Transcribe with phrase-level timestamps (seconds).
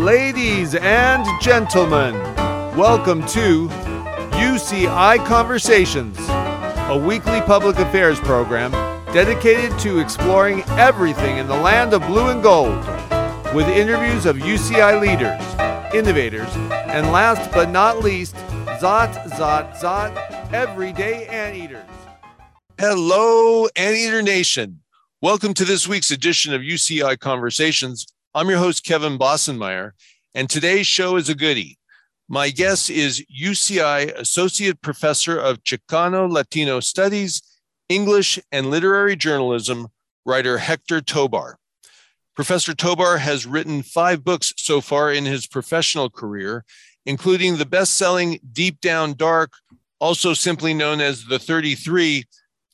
[0.00, 2.14] Ladies and gentlemen,
[2.74, 6.16] welcome to UCI Conversations,
[6.88, 8.70] a weekly public affairs program
[9.12, 12.78] dedicated to exploring everything in the land of blue and gold,
[13.54, 16.48] with interviews of UCI leaders, innovators,
[16.88, 18.34] and last but not least,
[18.80, 20.16] Zot, Zot, Zot,
[20.50, 21.84] everyday anteaters.
[22.78, 24.80] Hello, Anteater Nation.
[25.20, 28.06] Welcome to this week's edition of UCI Conversations.
[28.32, 29.90] I'm your host, Kevin Bossenmeyer,
[30.36, 31.78] and today's show is a goodie.
[32.28, 37.42] My guest is UCI Associate Professor of Chicano Latino Studies,
[37.88, 39.88] English, and Literary Journalism,
[40.24, 41.56] writer Hector Tobar.
[42.36, 46.64] Professor Tobar has written five books so far in his professional career,
[47.04, 49.54] including the best selling Deep Down Dark,
[49.98, 52.26] also simply known as The 33,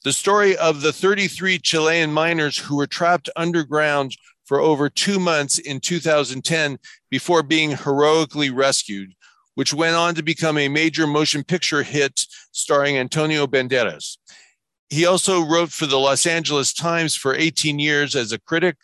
[0.05, 5.59] the story of the 33 Chilean miners who were trapped underground for over two months
[5.59, 6.79] in 2010
[7.11, 9.13] before being heroically rescued,
[9.55, 12.21] which went on to become a major motion picture hit
[12.53, 14.17] starring Antonio Banderas.
[14.89, 18.77] He also wrote for the Los Angeles Times for 18 years as a critic,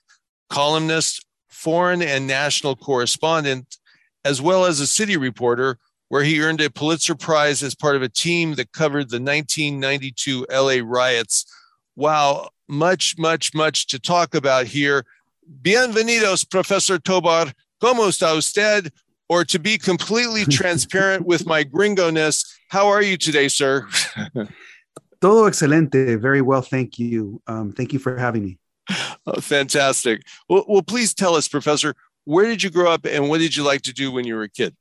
[0.50, 3.76] columnist, foreign and national correspondent,
[4.24, 5.78] as well as a city reporter,
[6.08, 10.46] where he earned a Pulitzer Prize as part of a team that covered the 1992
[10.50, 11.46] LA riots.
[11.94, 15.04] Wow, much, much, much to talk about here.
[15.60, 17.52] Bienvenidos, Professor Tobar.
[17.80, 18.90] ¿Cómo está usted?
[19.28, 23.86] Or to be completely transparent with my gringo-ness, how are you today, sir?
[25.20, 26.16] Todo excelente.
[26.20, 26.62] Very well.
[26.62, 27.42] Thank you.
[27.46, 28.58] Um, thank you for having me.
[29.26, 30.22] Oh, fantastic.
[30.48, 33.62] Well, well, please tell us, Professor, where did you grow up and what did you
[33.62, 34.74] like to do when you were a kid?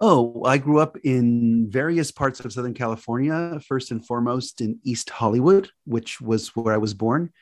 [0.00, 5.10] Oh, I grew up in various parts of Southern California, first and foremost in East
[5.10, 7.32] Hollywood, which was where I was born.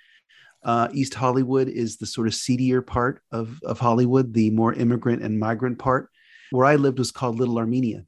[0.63, 5.23] Uh, East Hollywood is the sort of seedier part of, of Hollywood, the more immigrant
[5.23, 6.11] and migrant part.
[6.51, 8.05] Where I lived was called Little Armenia.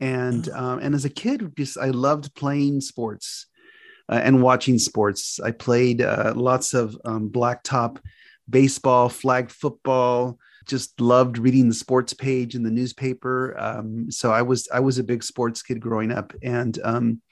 [0.00, 3.46] And, um, and as a kid, just I loved playing sports
[4.08, 5.40] uh, and watching sports.
[5.40, 7.98] I played uh, lots of um, blacktop
[8.48, 10.38] baseball, flag football.
[10.66, 13.58] Just loved reading the sports page in the newspaper.
[13.58, 17.22] Um, so I was I was a big sports kid growing up, and um,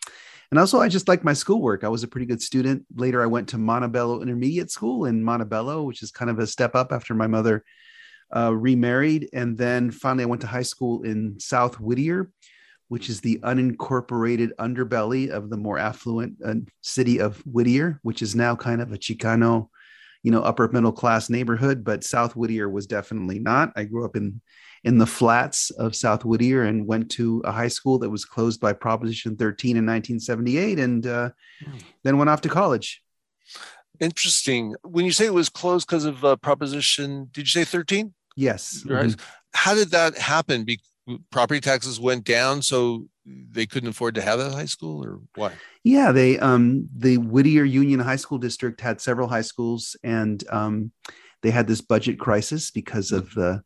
[0.51, 1.85] and also I just liked my schoolwork.
[1.85, 2.85] I was a pretty good student.
[2.95, 6.75] Later, I went to Montebello Intermediate School in Montebello, which is kind of a step
[6.75, 7.65] up after my mother
[8.35, 12.31] uh, remarried, and then finally I went to high school in South Whittier,
[12.89, 18.35] which is the unincorporated underbelly of the more affluent uh, city of Whittier, which is
[18.35, 19.69] now kind of a Chicano,
[20.23, 21.85] you know, upper middle class neighborhood.
[21.85, 23.73] But South Whittier was definitely not.
[23.77, 24.41] I grew up in
[24.85, 28.61] in the flats of South Whittier and went to a high school that was closed
[28.61, 31.31] by Proposition 13 in 1978, and uh,
[32.05, 33.03] then went off to college.
[34.01, 34.75] Interesting.
[34.83, 38.15] When you say it was closed because of uh, Proposition, did you say 13?
[38.37, 39.07] Yes, Right.
[39.07, 39.21] Mhm.
[39.55, 40.65] How did that happen?
[40.65, 40.81] Be-
[41.33, 45.53] property taxes went down, so they couldn't afford to have that high school, or what?
[45.83, 50.93] Yeah, they um the Whittier Union High School District had several high schools, and um,
[51.43, 53.63] they had this budget crisis because of the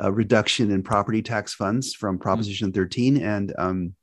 [0.00, 3.94] uh, reduction in property tax funds from Proposition 13, and um,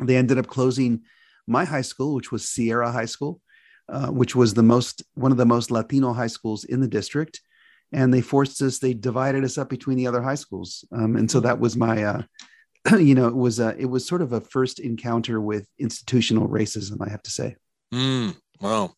[0.00, 1.02] they ended up closing
[1.46, 3.40] my high school, which was Sierra High School,
[3.88, 7.40] uh, which was the most one of the most Latino high schools in the district,
[7.92, 8.78] and they forced us.
[8.78, 12.02] They divided us up between the other high schools, um, and so that was my.
[12.04, 12.22] Uh,
[12.98, 17.04] you know, it was a, it was sort of a first encounter with institutional racism,
[17.04, 17.56] I have to say.
[17.92, 18.94] Mm, wow.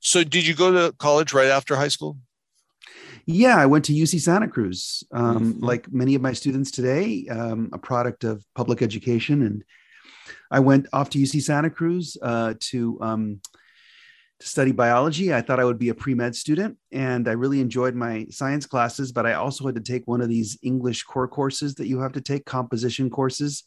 [0.00, 2.16] So, did you go to college right after high school?
[3.32, 5.04] Yeah, I went to UC Santa Cruz.
[5.12, 5.62] Um, Mhm.
[5.62, 9.64] Like many of my students today, um, a product of public education, and
[10.50, 13.40] I went off to UC Santa Cruz uh, to um,
[14.40, 15.32] to study biology.
[15.32, 18.66] I thought I would be a pre med student, and I really enjoyed my science
[18.66, 19.12] classes.
[19.12, 22.12] But I also had to take one of these English core courses that you have
[22.12, 23.62] to take, composition courses.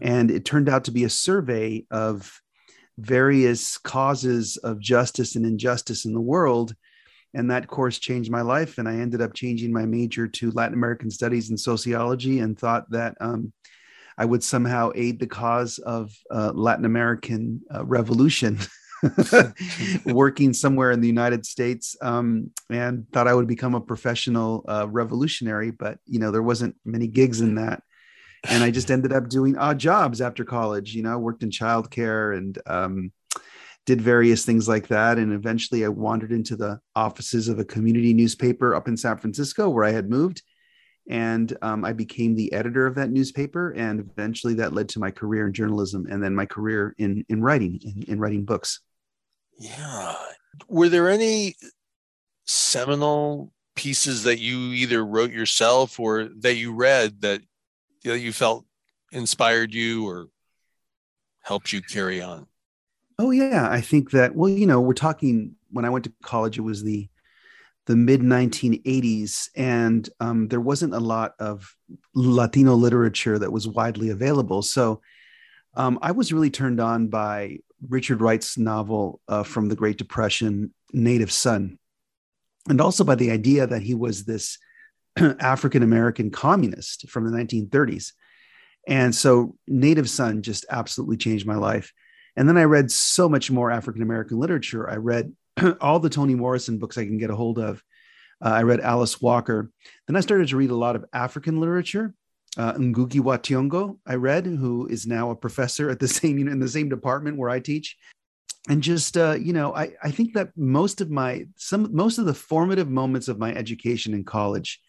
[0.00, 2.40] And it turned out to be a survey of
[2.96, 6.76] various causes of justice and injustice in the world.
[7.34, 8.78] And that course changed my life.
[8.78, 12.90] And I ended up changing my major to Latin American studies and sociology and thought
[12.90, 13.52] that um,
[14.18, 18.58] I would somehow aid the cause of uh, Latin American uh, revolution.
[20.04, 24.86] working somewhere in the United States, um, and thought I would become a professional uh,
[24.88, 27.82] revolutionary, but you know there wasn't many gigs in that,
[28.44, 30.94] and I just ended up doing odd jobs after college.
[30.94, 33.12] You know, I worked in childcare and um,
[33.86, 38.12] did various things like that, and eventually I wandered into the offices of a community
[38.12, 40.42] newspaper up in San Francisco where I had moved.
[41.08, 45.10] And um, I became the editor of that newspaper, and eventually that led to my
[45.10, 48.80] career in journalism, and then my career in in writing, in, in writing books.
[49.58, 50.14] Yeah.
[50.68, 51.56] Were there any
[52.46, 57.40] seminal pieces that you either wrote yourself or that you read that
[58.02, 58.64] you, know, you felt
[59.10, 60.28] inspired you or
[61.42, 62.46] helped you carry on?
[63.22, 64.34] Oh yeah, I think that.
[64.34, 66.56] Well, you know, we're talking when I went to college.
[66.56, 67.06] It was the
[67.84, 71.76] the mid 1980s, and um, there wasn't a lot of
[72.14, 74.62] Latino literature that was widely available.
[74.62, 75.02] So
[75.74, 80.72] um, I was really turned on by Richard Wright's novel uh, from the Great Depression,
[80.94, 81.78] Native Son,
[82.70, 84.56] and also by the idea that he was this
[85.18, 88.12] African American communist from the 1930s.
[88.88, 91.92] And so Native Son just absolutely changed my life.
[92.36, 94.88] And then I read so much more African American literature.
[94.88, 95.32] I read
[95.80, 97.82] all the Toni Morrison books I can get a hold of.
[98.42, 99.70] Uh, I read Alice Walker.
[100.06, 102.14] Then I started to read a lot of African literature
[102.56, 106.58] uh, Ngugi wa Thiong'o, I read, who is now a professor at the same in
[106.58, 107.96] the same department where I teach.
[108.68, 112.26] And just uh, you know, I, I think that most of my some most of
[112.26, 114.80] the formative moments of my education in college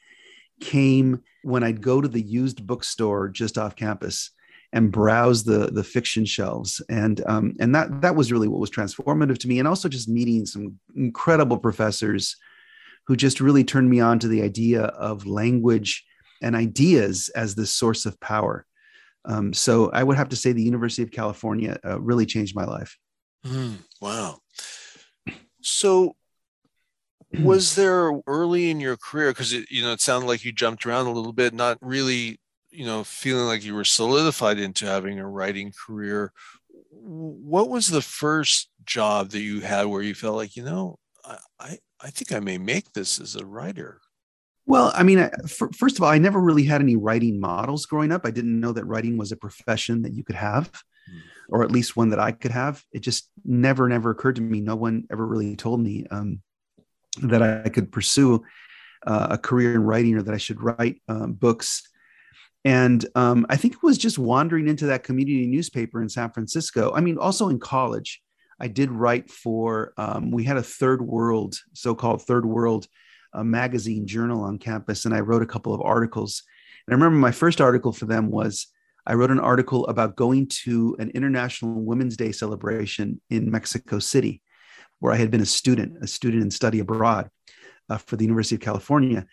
[0.60, 4.32] came when I'd go to the used bookstore just off campus
[4.74, 8.72] and browse the the fiction shelves and um, and that that was really what was
[8.72, 12.38] transformative to me and also just meeting some incredible professors
[13.08, 16.06] who just really turned me on to the idea of language
[16.42, 18.66] and ideas as this source of power.
[19.26, 22.66] Um, so I would have to say the University of California uh, really changed my
[22.66, 22.98] life.
[23.46, 24.40] Mm, wow.
[25.62, 26.16] So
[27.40, 31.08] was there early in your career because you know it sounded like you jumped around
[31.08, 32.41] a little bit not really
[32.72, 36.32] you know feeling like you were solidified into having a writing career
[36.90, 40.98] what was the first job that you had where you felt like you know
[41.60, 44.02] i i, think i may make this as a writer
[44.68, 48.26] well, I mean, first of all, I never really had any writing models growing up.
[48.26, 51.20] I didn't know that writing was a profession that you could have, mm.
[51.50, 52.84] or at least one that I could have.
[52.92, 54.62] It just never, never occurred to me.
[54.62, 56.42] No one ever really told me um,
[57.24, 58.44] that I could pursue
[59.06, 61.82] uh, a career in writing or that I should write um, books.
[62.64, 66.92] And um, I think it was just wandering into that community newspaper in San Francisco.
[66.94, 68.22] I mean, also in college,
[68.60, 72.88] I did write for, um, we had a third world, so called third world
[73.34, 76.44] a magazine journal on campus and I wrote a couple of articles.
[76.86, 78.68] And I remember my first article for them was
[79.06, 84.42] I wrote an article about going to an International Women's Day celebration in Mexico City,
[85.00, 87.30] where I had been a student, a student in study abroad
[87.90, 89.26] uh, for the University of California.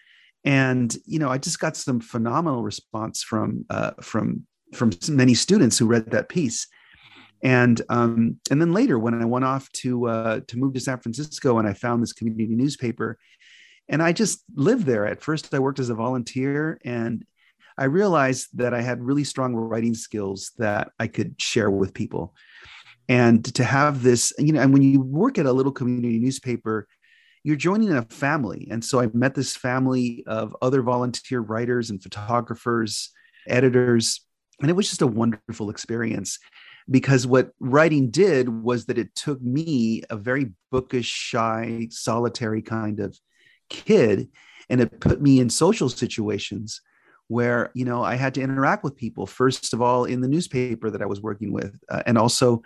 [0.49, 5.77] And you know, I just got some phenomenal response from uh, from from many students
[5.77, 6.67] who read that piece.
[7.43, 11.01] And um, and then later, when I went off to uh, to move to San
[11.01, 13.19] Francisco, and I found this community newspaper,
[13.91, 15.07] and I just lived there.
[15.07, 17.27] At first, I worked as a volunteer, and
[17.77, 22.35] I realized that I had really strong writing skills that I could share with people.
[23.07, 26.89] And to have this, you know, and when you work at a little community newspaper,
[27.49, 28.69] you're joining a family.
[28.71, 33.11] And so I met this family of other volunteer writers and photographers,
[33.49, 34.21] editors,
[34.61, 36.39] and it was just a wonderful experience
[36.91, 43.01] because what writing did was that it took me, a very bookish, shy, solitary kind
[43.01, 43.19] of
[43.71, 44.29] kid
[44.69, 46.83] and it put me in social situations
[47.29, 50.89] where you know i had to interact with people first of all in the newspaper
[50.89, 52.63] that i was working with uh, and also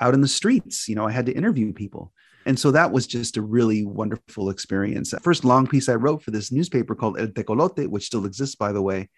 [0.00, 2.12] out in the streets you know i had to interview people
[2.50, 6.20] and so that was just a really wonderful experience the first long piece i wrote
[6.20, 9.08] for this newspaper called el tecolote which still exists by the way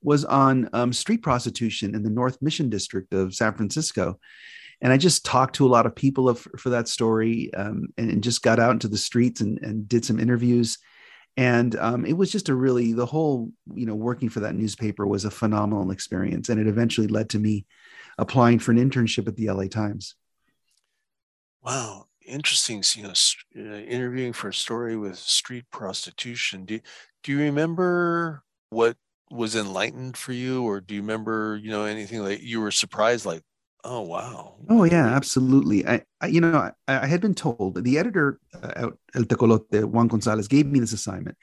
[0.00, 4.18] was on um, street prostitution in the north mission district of san francisco
[4.82, 8.10] and I just talked to a lot of people of, for that story um, and,
[8.10, 10.76] and, just got out into the streets and, and did some interviews.
[11.38, 15.06] And um, it was just a really, the whole, you know, working for that newspaper
[15.06, 16.50] was a phenomenal experience.
[16.50, 17.64] And it eventually led to me
[18.18, 20.14] applying for an internship at the LA Times.
[21.62, 22.05] Wow.
[22.26, 22.82] Interesting.
[22.94, 23.12] You know,
[23.56, 26.64] uh, interviewing for a story with street prostitution.
[26.64, 26.80] Do
[27.22, 28.96] do you remember what
[29.30, 33.26] was enlightened for you, or do you remember you know anything like you were surprised,
[33.26, 33.42] like,
[33.84, 35.86] oh wow, Oh yeah, absolutely.
[35.86, 39.84] I, I you know, I, I had been told the editor uh, out El Tecolote,
[39.84, 41.36] Juan Gonzalez, gave me this assignment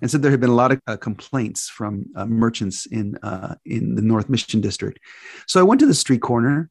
[0.00, 3.54] and said there had been a lot of uh, complaints from uh, merchants in uh,
[3.66, 4.98] in the North Mission District.
[5.46, 6.70] So I went to the street corner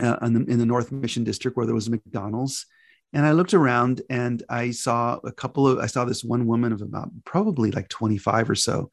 [0.00, 2.66] uh, in, the, in the North Mission District where there was a McDonald's,
[3.12, 6.72] and I looked around and I saw a couple of I saw this one woman
[6.72, 8.90] of about probably like 25 or so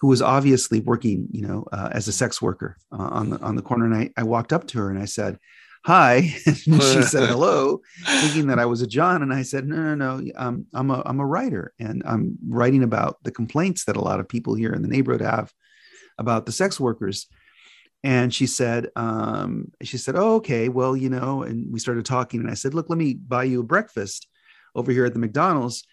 [0.00, 3.56] who was obviously working, you know, uh, as a sex worker uh, on the on
[3.56, 3.86] the corner.
[3.86, 5.38] And I, I walked up to her and I said,
[5.86, 9.22] "Hi," and she said, "Hello," thinking that I was a John.
[9.22, 10.32] And I said, "No, no, no.
[10.36, 14.20] Um, I'm a I'm a writer, and I'm writing about the complaints that a lot
[14.20, 15.52] of people here in the neighborhood have
[16.18, 17.26] about the sex workers."
[18.04, 20.68] And she said, um, she said, "Oh, okay.
[20.68, 23.60] Well, you know." And we started talking, and I said, "Look, let me buy you
[23.60, 24.28] a breakfast
[24.76, 25.84] over here at the McDonald's."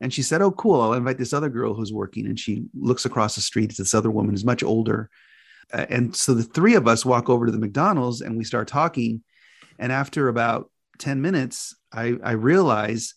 [0.00, 0.80] And she said, Oh, cool.
[0.80, 2.26] I'll invite this other girl who's working.
[2.26, 3.70] And she looks across the street.
[3.70, 5.10] It's this other woman who's much older.
[5.72, 8.68] Uh, and so the three of us walk over to the McDonald's and we start
[8.68, 9.22] talking.
[9.78, 13.14] And after about 10 minutes, I, I realize,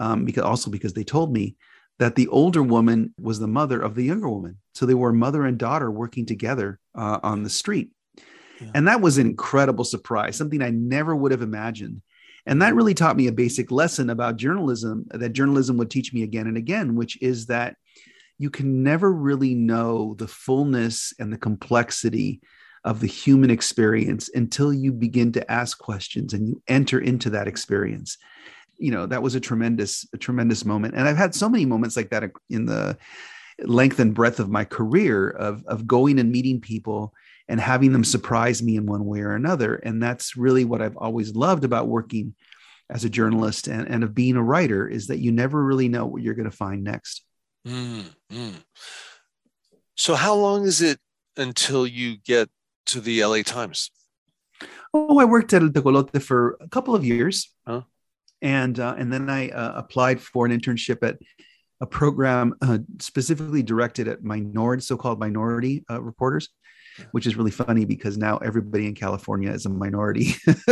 [0.00, 1.56] um, because also because they told me
[1.98, 4.58] that the older woman was the mother of the younger woman.
[4.74, 7.90] So they were mother and daughter working together uh, on the street.
[8.60, 8.70] Yeah.
[8.74, 12.02] And that was an incredible surprise, something I never would have imagined.
[12.46, 16.22] And that really taught me a basic lesson about journalism that journalism would teach me
[16.22, 17.76] again and again, which is that
[18.38, 22.40] you can never really know the fullness and the complexity
[22.84, 27.46] of the human experience until you begin to ask questions and you enter into that
[27.46, 28.18] experience.
[28.82, 30.94] You know, that was a tremendous, a tremendous moment.
[30.94, 32.98] And I've had so many moments like that in the
[33.60, 37.14] length and breadth of my career of, of going and meeting people
[37.48, 39.76] and having them surprise me in one way or another.
[39.76, 42.34] And that's really what I've always loved about working
[42.90, 46.06] as a journalist and, and of being a writer is that you never really know
[46.06, 47.24] what you're going to find next.
[47.66, 48.54] Mm, mm.
[49.96, 50.98] So, how long is it
[51.36, 52.50] until you get
[52.86, 53.90] to the LA Times?
[54.92, 57.54] Oh, I worked at El Tecolote for a couple of years.
[57.66, 57.82] Huh?
[58.42, 61.16] And, uh, and then I uh, applied for an internship at
[61.80, 66.48] a program uh, specifically directed at minority, so-called minority uh, reporters,
[67.12, 70.34] which is really funny because now everybody in California is a minority.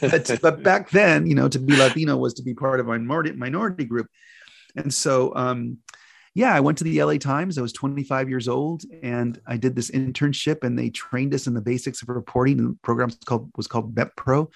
[0.00, 2.98] but, but back then, you know, to be Latino was to be part of a
[2.98, 4.06] minority minority group.
[4.76, 5.78] And so, um,
[6.34, 7.58] yeah, I went to the LA Times.
[7.58, 11.54] I was 25 years old, and I did this internship, and they trained us in
[11.54, 12.58] the basics of reporting.
[12.58, 14.48] And the program was called was called METPRO,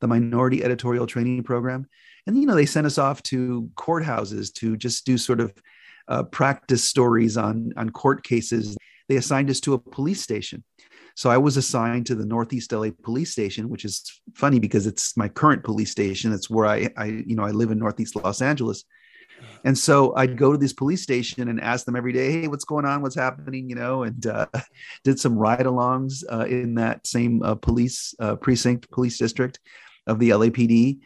[0.00, 1.86] the Minority Editorial Training Program.
[2.26, 5.52] And you know, they sent us off to courthouses to just do sort of
[6.08, 8.76] uh, practice stories on on court cases.
[9.08, 10.64] They assigned us to a police station.
[11.16, 15.16] So I was assigned to the Northeast LA Police Station, which is funny because it's
[15.16, 16.32] my current police station.
[16.32, 18.84] It's where I, I you know, I live in Northeast Los Angeles.
[19.64, 22.64] And so I'd go to this police station and ask them every day, "Hey, what's
[22.64, 23.02] going on?
[23.02, 24.46] What's happening?" You know, and uh,
[25.04, 29.58] did some ride-alongs uh, in that same uh, police uh, precinct, police district
[30.06, 31.00] of the LAPD,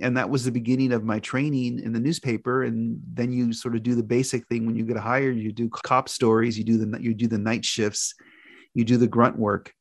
[0.00, 2.62] and that was the beginning of my training in the newspaper.
[2.64, 5.36] And then you sort of do the basic thing when you get hired.
[5.36, 6.58] You do cop stories.
[6.58, 8.14] You do the you do the night shifts.
[8.74, 9.72] You do the grunt work.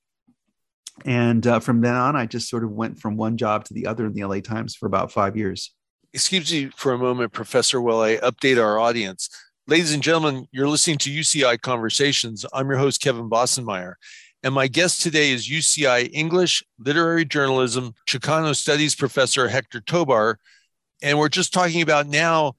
[1.05, 3.86] And uh, from then on, I just sort of went from one job to the
[3.86, 5.74] other in the LA Times for about five years.
[6.13, 9.29] Excuse me for a moment, Professor, while I update our audience.
[9.67, 12.45] Ladies and gentlemen, you're listening to UCI Conversations.
[12.53, 13.95] I'm your host, Kevin Bossenmeyer.
[14.44, 20.38] And my guest today is UCI English, Literary Journalism, Chicano Studies Professor Hector Tobar.
[21.01, 22.53] And we're just talking about now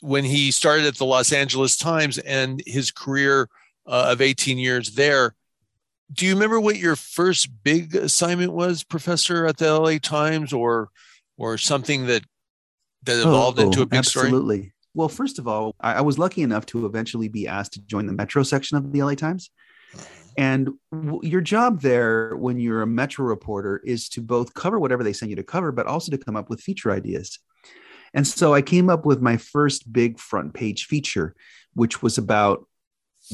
[0.00, 3.48] when he started at the Los Angeles Times and his career
[3.86, 5.34] uh, of 18 years there.
[6.12, 10.90] Do you remember what your first big assignment was, Professor, at the LA Times, or
[11.38, 12.22] or something that
[13.04, 14.26] that evolved Oh, into a big story?
[14.26, 14.72] absolutely.
[14.94, 18.04] Well, first of all, I, I was lucky enough to eventually be asked to join
[18.06, 19.50] the Metro section of the LA Times.
[20.36, 25.04] And w- your job there, when you're a Metro reporter, is to both cover whatever
[25.04, 27.38] they send you to cover, but also to come up with feature ideas.
[28.14, 31.34] And so I came up with my first big front page feature,
[31.74, 32.66] which was about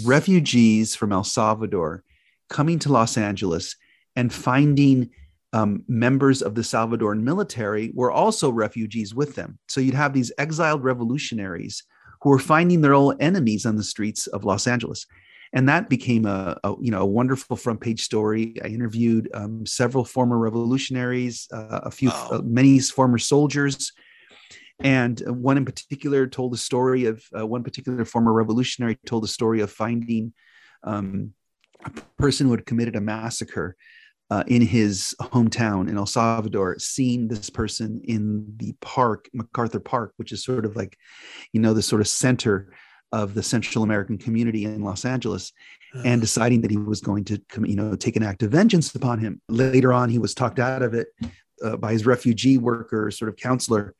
[0.04, 2.04] refugees from El Salvador
[2.48, 3.76] coming to Los Angeles
[4.16, 5.10] and finding
[5.52, 9.58] um, members of the Salvadoran military were also refugees with them.
[9.68, 11.82] So you'd have these exiled revolutionaries
[12.22, 15.06] who were finding their old enemies on the streets of Los Angeles.
[15.52, 18.54] And that became a, a you know a wonderful front page story.
[18.62, 22.28] I interviewed um, several former revolutionaries, uh, a few, Wow.
[22.32, 23.92] uh, many former soldiers,
[24.80, 29.24] and uh, one in particular told the story of uh, one particular former revolutionary told
[29.24, 30.32] the story of finding
[30.84, 31.32] um,
[31.84, 33.76] a person who had committed a massacre
[34.30, 40.12] uh, in his hometown in El Salvador, seeing this person in the park, MacArthur Park,
[40.16, 40.98] which is sort of like,
[41.52, 42.72] you know, the sort of center
[43.12, 45.52] of the Central American community in Los Angeles,
[46.04, 48.94] and deciding that he was going to, come, you know, take an act of vengeance
[48.94, 49.40] upon him.
[49.48, 51.08] Later on, he was talked out of it
[51.64, 53.94] uh, by his refugee worker, sort of counselor.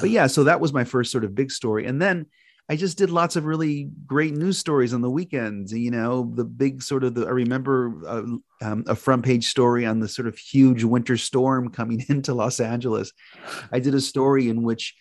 [0.00, 2.26] But yeah, so that was my first sort of big story, and then
[2.68, 5.72] I just did lots of really great news stories on the weekends.
[5.72, 8.22] You know, the big sort of the, I remember uh,
[8.62, 12.60] um, a front page story on the sort of huge winter storm coming into Los
[12.60, 13.12] Angeles.
[13.70, 14.94] I did a story in which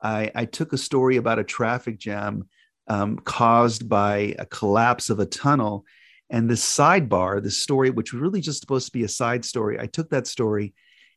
[0.00, 2.48] I, I took a story about a traffic jam
[2.88, 5.84] um, caused by a collapse of a tunnel.
[6.30, 9.78] And this sidebar, this story, which was really just supposed to be a side story,
[9.78, 10.74] I took that story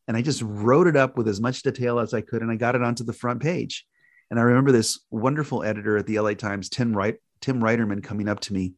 [0.07, 2.55] and I just wrote it up with as much detail as I could, and I
[2.55, 3.85] got it onto the front page.
[4.29, 8.27] And I remember this wonderful editor at the LA Times, Tim Wright, Tim Reiterman, coming
[8.27, 8.73] up to me.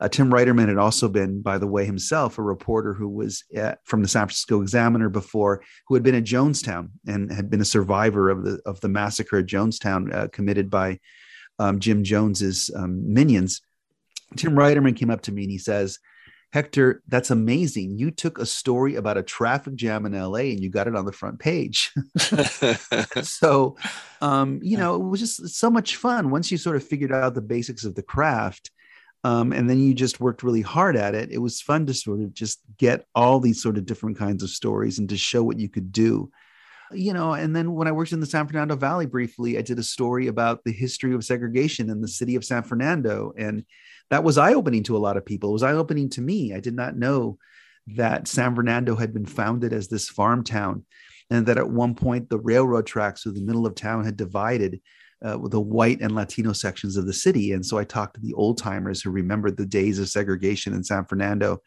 [0.00, 3.80] Uh, Tim Reiterman had also been, by the way, himself a reporter who was at,
[3.84, 7.64] from the San Francisco Examiner before, who had been at Jonestown and had been a
[7.64, 11.00] survivor of the of the massacre at Jonestown uh, committed by
[11.58, 13.60] um, Jim Jones's um, minions.
[14.36, 15.98] Tim Reiterman came up to me and he says,
[16.50, 17.98] Hector, that's amazing.
[17.98, 21.04] You took a story about a traffic jam in LA and you got it on
[21.04, 21.92] the front page.
[23.22, 23.76] so,
[24.22, 27.34] um, you know, it was just so much fun once you sort of figured out
[27.34, 28.70] the basics of the craft.
[29.24, 31.30] Um, and then you just worked really hard at it.
[31.30, 34.48] It was fun to sort of just get all these sort of different kinds of
[34.48, 36.30] stories and to show what you could do.
[36.92, 39.78] You know, and then when I worked in the San Fernando Valley briefly, I did
[39.78, 43.32] a story about the history of segregation in the city of San Fernando.
[43.36, 43.64] And
[44.10, 45.50] that was eye opening to a lot of people.
[45.50, 46.54] It was eye opening to me.
[46.54, 47.38] I did not know
[47.88, 50.84] that San Fernando had been founded as this farm town
[51.30, 54.80] and that at one point the railroad tracks through the middle of town had divided
[55.22, 57.52] uh, the white and Latino sections of the city.
[57.52, 60.84] And so I talked to the old timers who remembered the days of segregation in
[60.84, 61.60] San Fernando.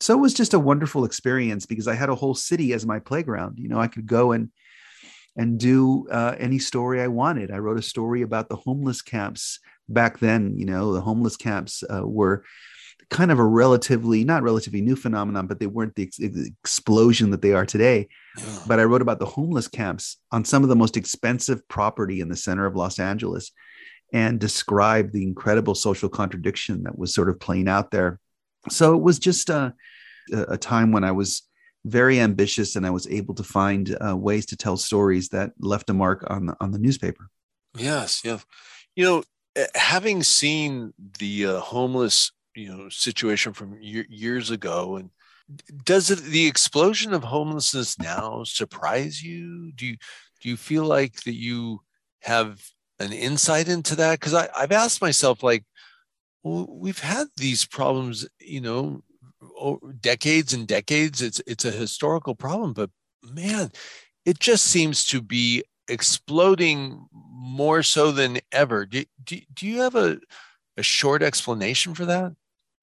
[0.00, 2.98] So it was just a wonderful experience because I had a whole city as my
[2.98, 3.58] playground.
[3.58, 4.50] You know, I could go and
[5.36, 7.50] and do uh, any story I wanted.
[7.50, 11.84] I wrote a story about the homeless camps back then, you know, the homeless camps
[11.90, 12.44] uh, were
[13.10, 17.40] kind of a relatively not relatively new phenomenon but they weren't the ex- explosion that
[17.40, 18.58] they are today yeah.
[18.66, 22.28] but i wrote about the homeless camps on some of the most expensive property in
[22.28, 23.52] the center of los angeles
[24.12, 28.18] and described the incredible social contradiction that was sort of playing out there
[28.70, 29.74] so it was just a,
[30.32, 31.42] a time when i was
[31.84, 35.90] very ambitious and i was able to find uh, ways to tell stories that left
[35.90, 37.28] a mark on the, on the newspaper.
[37.76, 38.38] Yes yeah.
[38.94, 39.22] You know
[39.56, 45.10] Eh, having seen the uh, homeless you know situation from years ago and
[45.84, 49.72] does it, the explosion of homelessness now surprise you?
[49.72, 49.96] Do you
[50.42, 51.80] do you feel like that you
[52.22, 52.60] have
[52.98, 54.20] an insight into that?
[54.20, 55.64] Because i've asked myself like
[56.46, 59.02] well, we've had these problems you know
[60.00, 62.90] decades and decades it's it's a historical problem but
[63.32, 63.70] man
[64.24, 68.86] it just seems to be exploding more so than ever.
[68.86, 70.18] Do, do, do you have a,
[70.76, 72.34] a short explanation for that?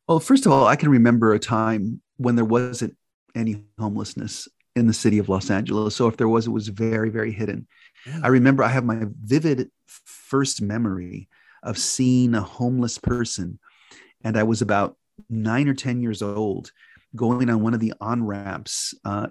[0.07, 2.95] Well, first of all, I can remember a time when there wasn't
[3.35, 5.95] any homelessness in the city of Los Angeles.
[5.95, 7.67] So if there was, it was very, very hidden.
[8.05, 8.21] Yeah.
[8.23, 11.29] I remember I have my vivid first memory
[11.63, 13.59] of seeing a homeless person.
[14.23, 14.97] And I was about
[15.29, 16.71] nine or 10 years old
[17.15, 19.27] going on one of the on ramps uh,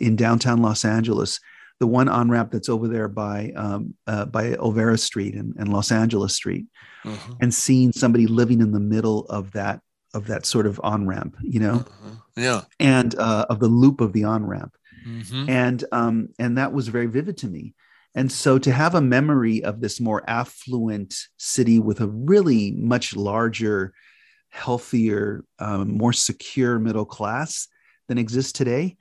[0.00, 1.40] in downtown Los Angeles
[1.78, 5.72] the one on ramp that's over there by um, uh, by Olvera Street and, and
[5.72, 6.66] Los Angeles Street,
[7.04, 7.34] uh-huh.
[7.40, 9.80] and seeing somebody living in the middle of that
[10.14, 12.10] of that sort of on ramp, you know, uh-huh.
[12.36, 14.74] yeah, and uh, of the loop of the on ramp,
[15.06, 15.50] mm-hmm.
[15.50, 17.74] and um, and that was very vivid to me.
[18.16, 23.14] And so to have a memory of this more affluent city with a really much
[23.14, 23.92] larger,
[24.48, 27.68] healthier, um, more secure middle class
[28.08, 28.96] than exists today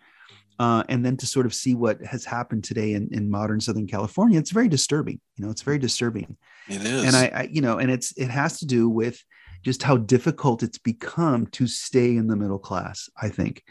[0.59, 3.87] uh, and then to sort of see what has happened today in, in modern Southern
[3.87, 5.19] California, it's very disturbing.
[5.35, 6.37] You know, it's very disturbing.
[6.69, 7.03] It is.
[7.03, 9.21] And I, I, you know, and it's it has to do with
[9.63, 13.09] just how difficult it's become to stay in the middle class.
[13.21, 13.63] I think,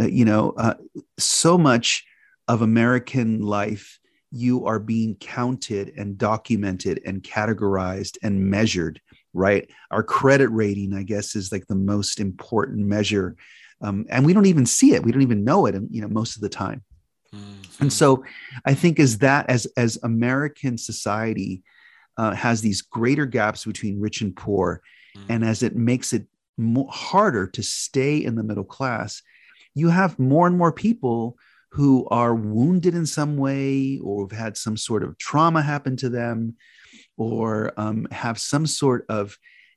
[0.00, 0.74] uh, you know, uh,
[1.18, 2.04] so much
[2.48, 3.98] of American life,
[4.34, 9.00] you are being counted and documented and categorized and measured.
[9.36, 13.36] Right, our credit rating, I guess, is like the most important measure
[13.84, 16.36] um, and we don't even see it we don't even know it you know most
[16.36, 16.82] of the time
[17.34, 17.82] mm-hmm.
[17.82, 18.24] and so
[18.64, 21.62] i think as that as as american society
[22.16, 24.80] uh, has these greater gaps between rich and poor
[25.16, 25.32] mm-hmm.
[25.32, 29.22] and as it makes it more, harder to stay in the middle class
[29.74, 31.36] you have more and more people
[31.74, 36.08] who are wounded in some way or have had some sort of trauma happen to
[36.08, 36.54] them
[37.16, 39.36] or um, have some sort of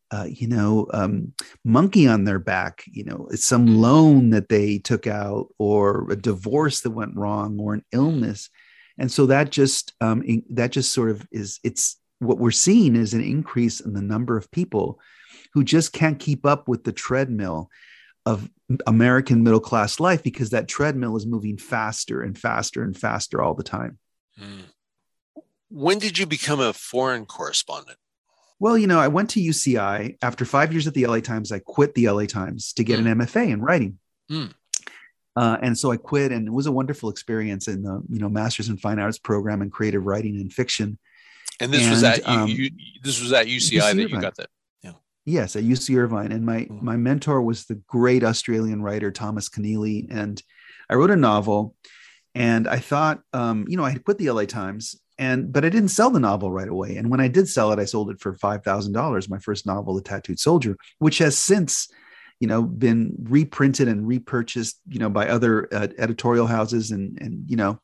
[0.10, 1.34] uh, you know, um,
[1.66, 2.84] monkey on their back.
[2.88, 7.60] You know, it's some loan that they took out, or a divorce that went wrong,
[7.60, 8.50] or an illness,
[8.98, 12.96] and so that just um, in, that just sort of is it's what we're seeing
[12.96, 14.98] is an increase in the number of people
[15.54, 17.70] who just can't keep up with the treadmill
[18.28, 18.50] of
[18.86, 23.54] American middle class life because that treadmill is moving faster and faster and faster all
[23.54, 23.98] the time.
[24.38, 24.63] Mm.
[25.70, 27.98] When did you become a foreign correspondent?
[28.60, 31.54] Well, you know, I went to UCI after five years at the LA Times.
[31.54, 33.10] I quit the LA Times to get mm.
[33.10, 33.98] an MFA in writing.
[34.30, 34.54] Mm.
[35.38, 38.28] Uh, and so I quit, and it was a wonderful experience in the you know
[38.28, 41.00] Masters in Fine Arts program in creative writing and fiction.
[41.62, 42.72] And this and, was at um, you,
[43.04, 44.50] this was at UCI UC that you got that.
[45.28, 46.82] Yes, at UC Irvine, and my mm.
[46.82, 50.42] my mentor was the great Australian writer Thomas Keneally, and
[50.90, 51.76] I wrote a novel,
[52.34, 55.70] and I thought, um, you know, I had quit the LA Times, and but I
[55.70, 56.96] didn't sell the novel right away.
[56.96, 59.28] And when I did sell it, I sold it for five thousand dollars.
[59.28, 61.90] My first novel, The Tattooed Soldier, which has since
[62.40, 67.50] you know been reprinted and repurchased you know by other uh, editorial houses and and
[67.50, 67.80] you know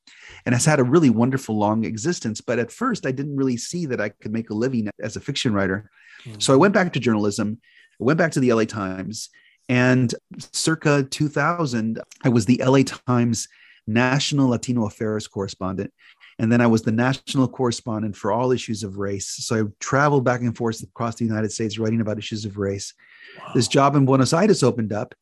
[0.45, 3.87] and has had a really wonderful long existence but at first i didn't really see
[3.87, 5.89] that i could make a living as a fiction writer
[6.25, 6.39] mm-hmm.
[6.39, 7.59] so i went back to journalism
[7.99, 9.29] i went back to the la times
[9.69, 10.15] and
[10.51, 13.47] circa 2000 i was the la times
[13.87, 15.91] national latino affairs correspondent
[16.39, 19.27] and then I was the national correspondent for all issues of race.
[19.27, 22.95] So I traveled back and forth across the United States writing about issues of race
[23.53, 25.15] this job in Buenos Aires opened up.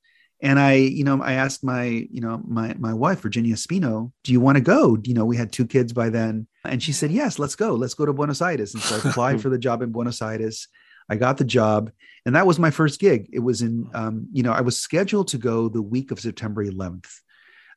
[0.44, 4.32] And I, you know, I asked my, you know, my my wife Virginia Espino, "Do
[4.32, 7.12] you want to go?" You know, we had two kids by then, and she said,
[7.12, 7.76] "Yes, let's go.
[7.76, 10.68] Let's go to Buenos Aires." And so I applied for the job in Buenos Aires.
[11.12, 11.92] I got the job,
[12.26, 13.30] and that was my first gig.
[13.34, 16.66] It was in, um, you know, I was scheduled to go the week of September
[16.66, 17.12] 11th.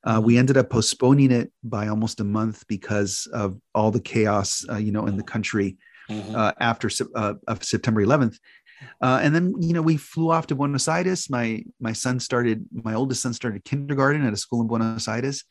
[0.04, 4.64] Uh, we ended up postponing it by almost a month because of all the chaos,
[4.70, 6.32] uh, you know, in the country mm-hmm.
[6.32, 8.38] uh, after uh, of September 11th.
[9.00, 11.28] Uh, and then you know we flew off to Buenos Aires.
[11.30, 15.44] My my son started my oldest son started kindergarten at a school in Buenos Aires,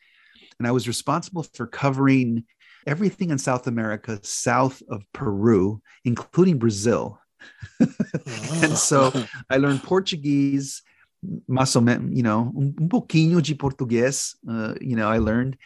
[0.58, 2.44] and I was responsible for covering
[2.86, 7.18] everything in South America south of Peru, including Brazil.
[8.62, 9.12] and so
[9.50, 10.82] I learned Portuguese,
[11.48, 14.34] más o menos, you know, un pouquinho de português.
[14.48, 15.56] Uh, you know, I learned,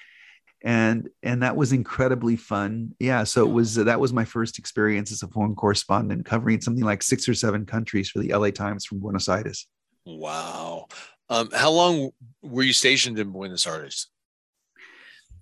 [0.63, 2.95] and and that was incredibly fun.
[2.99, 6.85] Yeah so it was that was my first experience as a foreign correspondent covering something
[6.85, 9.67] like six or seven countries for the la times from buenos aires.
[10.05, 10.87] Wow.
[11.31, 12.11] Um, how long
[12.43, 14.09] were you stationed in buenos aires?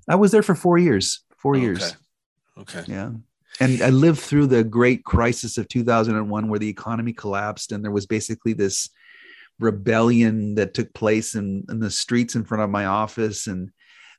[0.08, 1.62] I was there for four years four okay.
[1.62, 1.96] years.
[2.58, 2.84] Okay.
[2.86, 3.10] Yeah
[3.60, 7.90] and i lived through the great crisis of 2001 where the economy collapsed and there
[7.90, 8.90] was basically this
[9.58, 13.46] rebellion that took place in, in the streets in front of my office.
[13.46, 13.70] And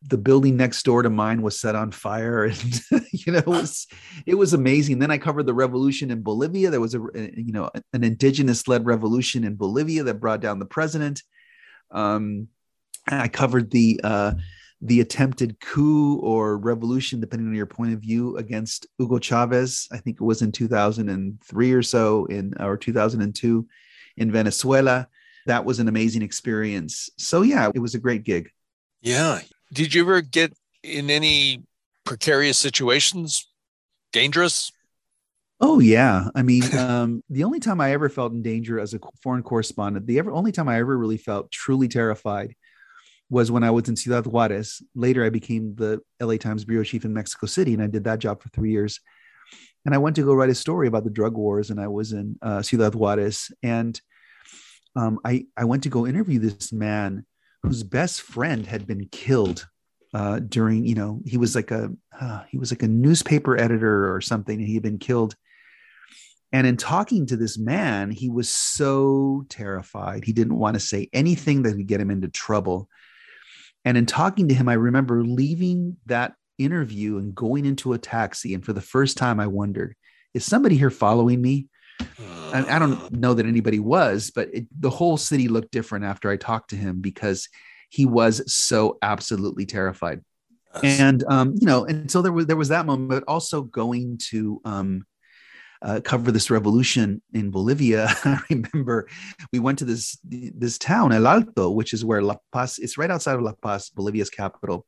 [0.01, 2.45] the building next door to mine was set on fire.
[2.51, 3.87] And you know it was
[4.25, 4.99] it was amazing.
[4.99, 6.69] Then i covered the revolution in bolivia.
[6.69, 6.99] There was a
[7.35, 11.23] you know an indigenous led revolution in bolivia that brought down the president.
[11.91, 12.47] Um
[13.07, 14.33] i covered the uh
[14.81, 19.87] the attempted coup or revolution, depending on your point of view, against Hugo Chavez.
[19.91, 23.67] I think it was in 2003 or so, in or 2002
[24.17, 25.07] in Venezuela.
[25.47, 27.09] That was an amazing experience.
[27.17, 28.49] So yeah, it was a great gig.
[29.01, 29.39] Yeah,
[29.73, 31.63] did you ever get in any
[32.03, 33.49] precarious situations?
[34.11, 34.71] Dangerous?
[35.59, 36.27] Oh yeah.
[36.35, 40.05] I mean, um, the only time I ever felt in danger as a foreign correspondent,
[40.05, 42.55] the ever only time I ever really felt truly terrified
[43.29, 44.81] was when I was in Ciudad Juarez.
[44.95, 48.19] Later, I became the LA Times bureau chief in Mexico City, and I did that
[48.19, 48.99] job for three years.
[49.85, 52.13] And I went to go write a story about the drug wars, and I was
[52.13, 53.99] in uh, Ciudad Juarez, and
[54.95, 57.25] um, I I went to go interview this man
[57.63, 59.67] whose best friend had been killed
[60.13, 64.13] uh, during, you know, he was like a uh, he was like a newspaper editor
[64.13, 65.35] or something, and he had been killed.
[66.51, 70.23] And in talking to this man, he was so terrified.
[70.23, 72.89] He didn't want to say anything that would get him into trouble.
[73.87, 78.53] And in talking to him, I remember leaving that interview and going into a taxi.
[78.53, 79.95] And for the first time, I wondered,
[80.33, 81.67] is somebody here following me?
[82.53, 86.29] I, I don't know that anybody was, but it, the whole city looked different after
[86.29, 87.47] I talked to him because
[87.89, 90.19] he was so absolutely terrified.
[90.83, 90.99] Yes.
[90.99, 94.19] And um, you know, and so there was there was that moment, but also going
[94.31, 95.05] to um,
[95.81, 98.07] uh, cover this revolution in Bolivia.
[98.25, 99.07] I remember
[99.51, 102.79] we went to this this town El Alto, which is where La Paz.
[102.79, 104.85] It's right outside of La Paz, Bolivia's capital,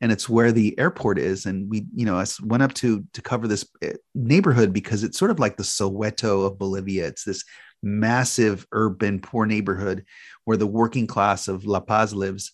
[0.00, 1.46] and it's where the airport is.
[1.46, 5.18] And we, you know, I went up to to cover this eh, neighborhood because it's
[5.18, 7.06] sort of like the Soweto of Bolivia.
[7.06, 7.44] It's this
[7.82, 10.04] massive urban poor neighborhood
[10.44, 12.52] where the working class of La Paz lives.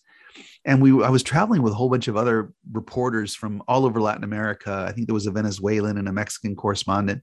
[0.65, 4.01] And we, I was traveling with a whole bunch of other reporters from all over
[4.01, 4.85] Latin America.
[4.87, 7.21] I think there was a Venezuelan and a Mexican correspondent,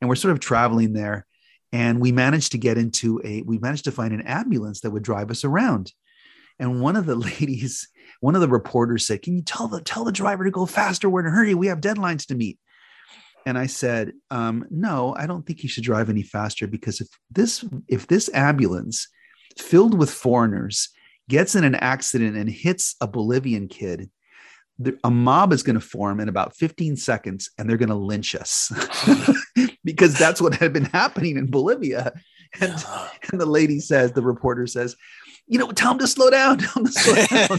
[0.00, 1.26] and we're sort of traveling there.
[1.72, 5.02] and we managed to get into a we managed to find an ambulance that would
[5.02, 5.92] drive us around.
[6.58, 7.88] And one of the ladies
[8.20, 11.08] one of the reporters said can you tell the tell the driver to go faster?
[11.08, 11.54] We're in a hurry.
[11.54, 12.58] We have deadlines to meet.
[13.44, 17.08] And i said um, no i don't think he should drive any faster because if
[17.30, 19.08] this if this ambulance
[19.58, 20.88] filled with foreigners
[21.28, 24.10] gets in an accident and hits a bolivian kid
[24.78, 27.94] the- a mob is going to form in about 15 seconds and they're going to
[27.94, 28.72] lynch us
[29.84, 32.12] because that's what had been happening in Bolivia.
[32.60, 32.72] And,
[33.30, 34.96] and the lady says, the reporter says,
[35.46, 36.58] you know, tell him to slow down.
[36.68, 37.56] To slow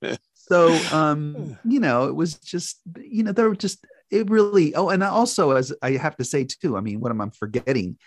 [0.00, 0.18] down.
[0.34, 4.88] so, um, you know, it was just, you know, there were just, it really, oh,
[4.88, 7.98] and also, as I have to say too, I mean, what am I forgetting?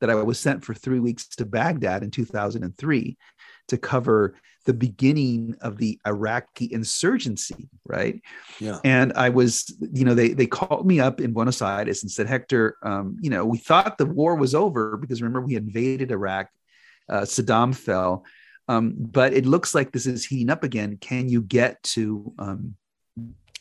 [0.00, 3.16] That I was sent for three weeks to Baghdad in 2003
[3.68, 8.20] to cover the beginning of the Iraqi insurgency, right?
[8.60, 8.78] Yeah.
[8.84, 12.28] And I was, you know, they they called me up in Buenos Aires and said,
[12.28, 16.48] Hector, um, you know, we thought the war was over because remember we invaded Iraq,
[17.08, 18.24] uh, Saddam fell,
[18.68, 20.96] um, but it looks like this is heating up again.
[21.00, 22.32] Can you get to?
[22.38, 22.76] Um,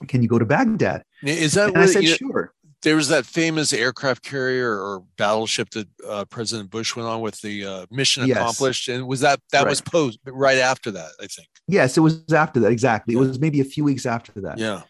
[0.07, 1.03] can you go to Baghdad?
[1.23, 2.53] Is that And I said, you- sure.
[2.81, 7.39] There was that famous aircraft carrier or battleship that uh, President Bush went on with
[7.41, 8.37] the uh, mission Yes.
[8.37, 11.11] accomplished, and was that that was posed right after that?
[11.19, 11.47] I think.
[11.67, 12.71] Yes, it was after that.
[12.71, 13.13] Exactly.
[13.13, 14.57] It was maybe a few weeks after that.
[14.57, 14.81] Yeah.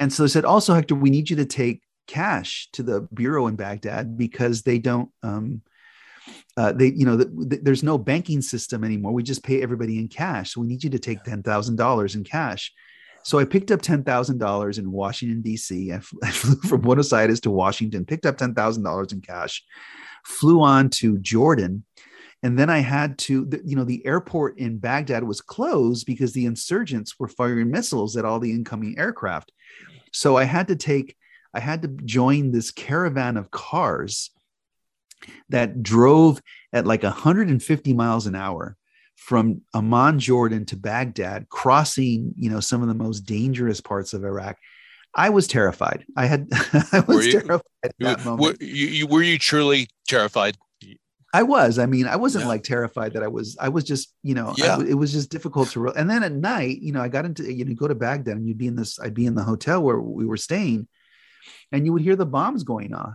[0.00, 3.46] And so they said, also, Hector, we need you to take cash to the bureau
[3.46, 5.62] in Baghdad because they don't, um,
[6.56, 9.12] uh, they, you know, th- th- there's no banking system anymore.
[9.12, 10.52] We just pay everybody in cash.
[10.52, 12.72] So we need you to take $10,000 in cash.
[13.26, 15.92] So I picked up $10,000 in Washington, D.C.
[15.92, 19.64] I fl- I flew from Buenos Aires to Washington, picked up $10,000 in cash,
[20.24, 21.84] flew on to Jordan.
[22.44, 26.46] And then I had to, you know, the airport in Baghdad was closed because the
[26.46, 29.50] insurgents were firing missiles at all the incoming aircraft.
[30.12, 31.16] So I had to take,
[31.52, 34.30] I had to join this caravan of cars
[35.48, 36.40] that drove
[36.72, 38.76] at like 150 miles an hour
[39.16, 44.24] from Amman, Jordan to Baghdad, crossing, you know, some of the most dangerous parts of
[44.24, 44.56] Iraq.
[45.14, 46.04] I was terrified.
[46.16, 46.48] I had,
[46.92, 47.32] I Were was you?
[47.40, 48.60] terrified at that Were, moment.
[48.62, 50.56] you, you were you truly terrified?
[51.34, 51.78] I was.
[51.78, 52.48] I mean, I wasn't Yeah.
[52.48, 53.56] like terrified that I was.
[53.60, 54.66] I was just, you know, I Yeah.
[54.76, 55.80] w- it was just difficult to.
[55.80, 58.36] Re- and then at night, you know, I got into, you know, go to Baghdad
[58.36, 58.98] and you'd be in this.
[59.00, 60.86] I'd be in the hotel where we were staying,
[61.72, 63.14] and you would hear the bombs going off.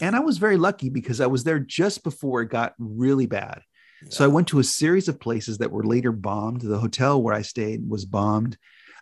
[0.00, 3.62] And I was very lucky because I was there just before it got really bad.
[4.08, 6.60] So I went to a series of places that were later bombed.
[6.60, 8.56] The hotel where I stayed was bombed.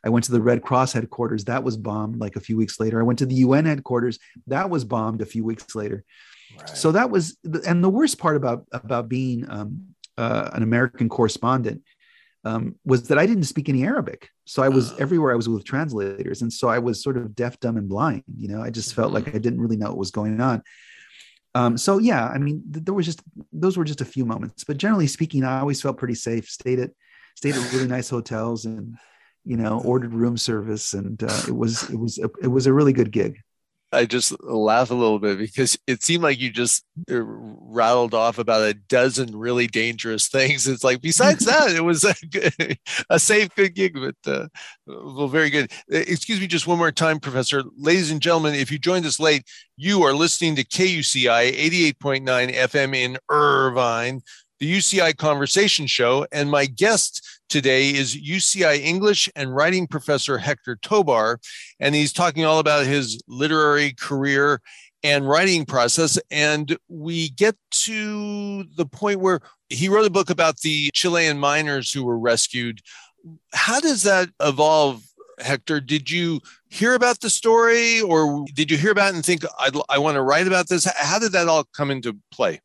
[0.05, 1.45] I went to the Red Cross headquarters.
[1.45, 3.01] That was bombed like a few weeks later.
[3.01, 4.19] I went to the UN headquarters.
[4.47, 6.05] That was bombed a few weeks later.
[6.67, 11.83] So that was, and the worst part about about being um, uh, an American correspondent
[12.45, 14.29] um, was that I didn't speak any Arabic.
[14.45, 14.97] So I was Ah.
[14.99, 15.33] everywhere.
[15.33, 18.23] I was with translators, and so I was sort of deaf, dumb, and blind.
[18.37, 20.63] You know, I just felt like I didn't really know what was going on.
[21.55, 24.65] Um, so yeah, I mean, th- there was just those were just a few moments,
[24.65, 26.49] but generally speaking, I always felt pretty safe.
[26.49, 26.91] Stayed at
[27.37, 28.97] stayed at really nice hotels, and
[29.45, 32.73] you know, ordered room service, and uh, it was it was a, it was a
[32.73, 33.39] really good gig.
[33.95, 38.39] I just laugh a little bit because it seemed like you just uh, rattled off
[38.39, 40.67] about a dozen really dangerous things.
[40.67, 42.79] It's like besides that, it was a, good,
[43.09, 44.49] a safe, good gig, but uh,
[44.87, 45.71] well, very good.
[45.93, 47.63] Uh, Excuse me, just one more time, Professor.
[47.77, 49.45] Ladies and gentlemen, if you joined us late,
[49.77, 51.53] you are listening to KUCI
[52.01, 54.23] 88.9 FM in Irvine,
[54.61, 60.77] the UCI Conversation Show, and my guest today is UCI English and Writing Professor Hector
[60.77, 61.39] Tobar
[61.81, 64.61] and he's talking all about his literary career
[65.03, 66.19] and writing process.
[66.31, 71.93] And we get to the point where he wrote a book about the Chilean miners
[71.93, 72.81] who were rescued.
[73.53, 75.03] How does that evolve,
[75.39, 75.81] Hector?
[75.81, 76.41] Did you
[76.71, 80.15] hear about the story or did you hear about it and think, I'd, I want
[80.17, 80.87] to write about this?
[80.97, 82.61] How did that all come into play?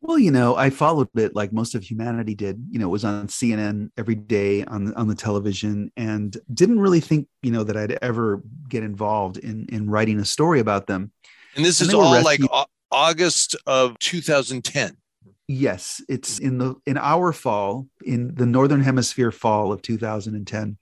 [0.00, 2.64] Well, you know, I followed it like most of humanity did.
[2.70, 6.78] You know, it was on CNN every day on the, on the television, and didn't
[6.80, 10.86] really think, you know, that I'd ever get involved in in writing a story about
[10.86, 11.10] them.
[11.56, 14.96] And this And is all like rescued- Au- August of 2010.
[15.48, 20.76] Yes, it's in the in our fall in the northern hemisphere fall of 2010,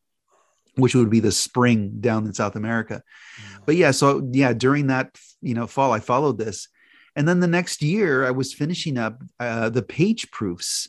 [0.74, 3.02] which would be the spring down in South America.
[3.40, 3.60] Mm.
[3.64, 6.68] But yeah, so yeah, during that you know fall, I followed this,
[7.16, 10.88] and then the next year I was finishing up uh, the page proofs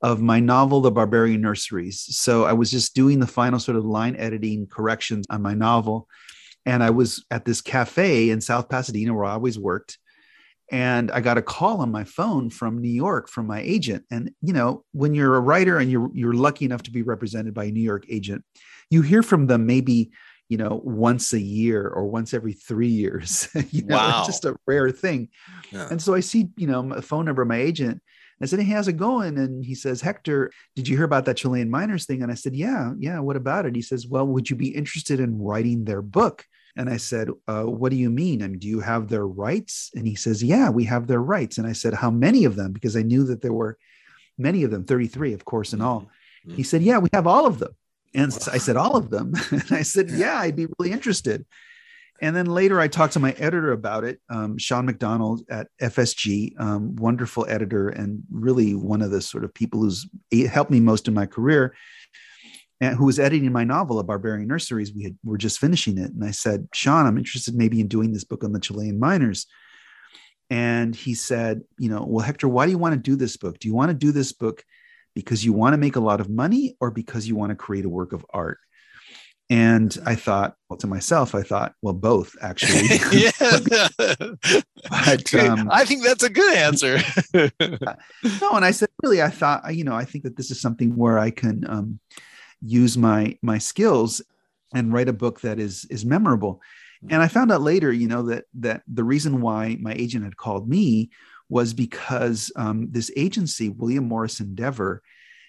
[0.00, 2.00] of my novel, The Barbarian Nurseries.
[2.16, 6.08] So I was just doing the final sort of line editing corrections on my novel,
[6.64, 9.98] and I was at this cafe in South Pasadena where I always worked
[10.70, 14.04] and I got a call on my phone from New York from my agent.
[14.10, 17.54] And you know, when you're a writer and you're you're lucky enough to be represented
[17.54, 18.44] by a New York agent,
[18.90, 20.10] you hear from them maybe
[20.48, 23.48] you know, once a year or once every three years.
[23.70, 24.18] you know, Wow.
[24.20, 25.28] it's just a rare thing.
[25.72, 25.88] Yeah.
[25.90, 28.02] And so I see, you know, a phone number of my agent.
[28.42, 29.38] I said, Hey, how's it going?
[29.38, 32.22] And he says, Hector, did you hear about that Chilean miners thing?
[32.22, 33.20] And I said, Yeah, yeah.
[33.20, 33.74] What about it?
[33.74, 36.44] He says, Well, would you be interested in writing their book?
[36.76, 38.42] And I said, uh, What do you mean?
[38.42, 39.90] I mean, do you have their rights?
[39.94, 41.56] And he says, Yeah, we have their rights.
[41.58, 42.72] And I said, How many of them?
[42.72, 43.78] Because I knew that there were
[44.36, 46.10] many of them, 33, of course, in all.
[46.46, 46.56] Mhm.
[46.56, 47.72] He said, Yeah, we have all of them.
[48.14, 49.34] And so I said, All of them.
[49.50, 51.44] and I said, Yeah, I'd be really interested.
[52.20, 56.58] And then later I talked to my editor about it, um, Sean McDonald at FSG,
[56.60, 60.08] um, wonderful editor and really one of the sort of people who's
[60.48, 61.74] helped me most in my career,
[62.80, 64.94] and who was editing my novel, A Barbarian Nurseries.
[64.94, 66.12] We had, were just finishing it.
[66.12, 69.46] And I said, Sean, I'm interested maybe in doing this book on the Chilean miners.
[70.50, 73.58] And he said, You know, well, Hector, why do you want to do this book?
[73.58, 74.64] Do you want to do this book
[75.14, 77.84] because you want to make a lot of money or because you want to create
[77.84, 78.58] a work of art?
[79.50, 82.98] And I thought, well, to myself, I thought, well, both actually.
[83.12, 83.30] yeah.
[84.88, 86.98] but um, I think that's a good answer.
[87.34, 90.96] no, and I said, really, I thought, you know, I think that this is something
[90.96, 92.00] where I can um,
[92.62, 94.22] use my my skills
[94.74, 96.62] and write a book that is is memorable.
[97.10, 100.38] And I found out later, you know, that that the reason why my agent had
[100.38, 101.10] called me
[101.54, 105.00] was because um, this agency, William Morris Endeavor,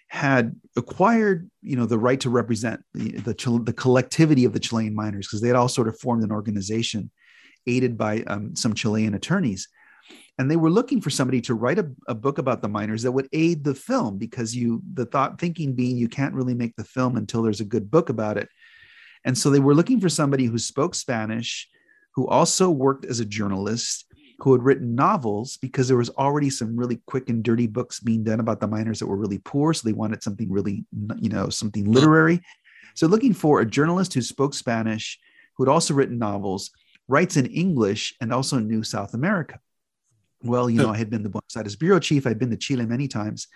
[0.08, 4.94] had acquired, you know, the right to represent the the, the collectivity of the Chilean
[4.94, 7.10] miners because they had all sort of formed an organization,
[7.66, 9.68] aided by um, some Chilean attorneys,
[10.38, 13.12] and they were looking for somebody to write a, a book about the miners that
[13.12, 16.84] would aid the film because you the thought thinking being you can't really make the
[16.84, 18.48] film until there's a good book about it,
[19.24, 21.68] and so they were looking for somebody who spoke Spanish,
[22.14, 24.06] who also worked as a journalist
[24.40, 28.24] who had written novels because there was already some really quick and dirty books being
[28.24, 29.74] done about the miners that were really poor.
[29.74, 30.86] So they wanted something really,
[31.18, 31.94] you know, something mm-hmm.
[31.94, 32.42] literary.
[32.96, 35.20] So looking for a journalist who spoke Spanish,
[35.56, 36.72] who had also written novels,
[37.08, 39.60] writes in English, and also knew South America.
[40.44, 42.28] Well, you know, I had been the Buenos Aires bureau chief.
[42.28, 43.48] I'd been to Chile many times.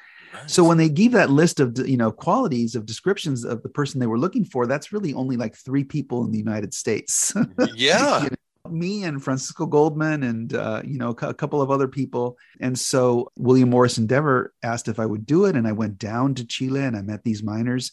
[0.47, 3.99] So when they gave that list of you know qualities of descriptions of the person
[3.99, 7.33] they were looking for, that's really only like three people in the United States.
[7.75, 8.23] yeah.
[8.23, 8.35] You know,
[8.67, 12.37] me and Francisco Goldman and uh, you know a couple of other people.
[12.59, 16.35] And so William Morris Endeavor asked if I would do it, and I went down
[16.35, 17.91] to Chile and I met these miners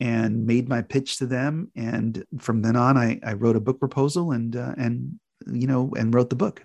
[0.00, 1.70] and made my pitch to them.
[1.76, 5.92] And from then on, I, I wrote a book proposal and uh, and you know
[5.96, 6.64] and wrote the book.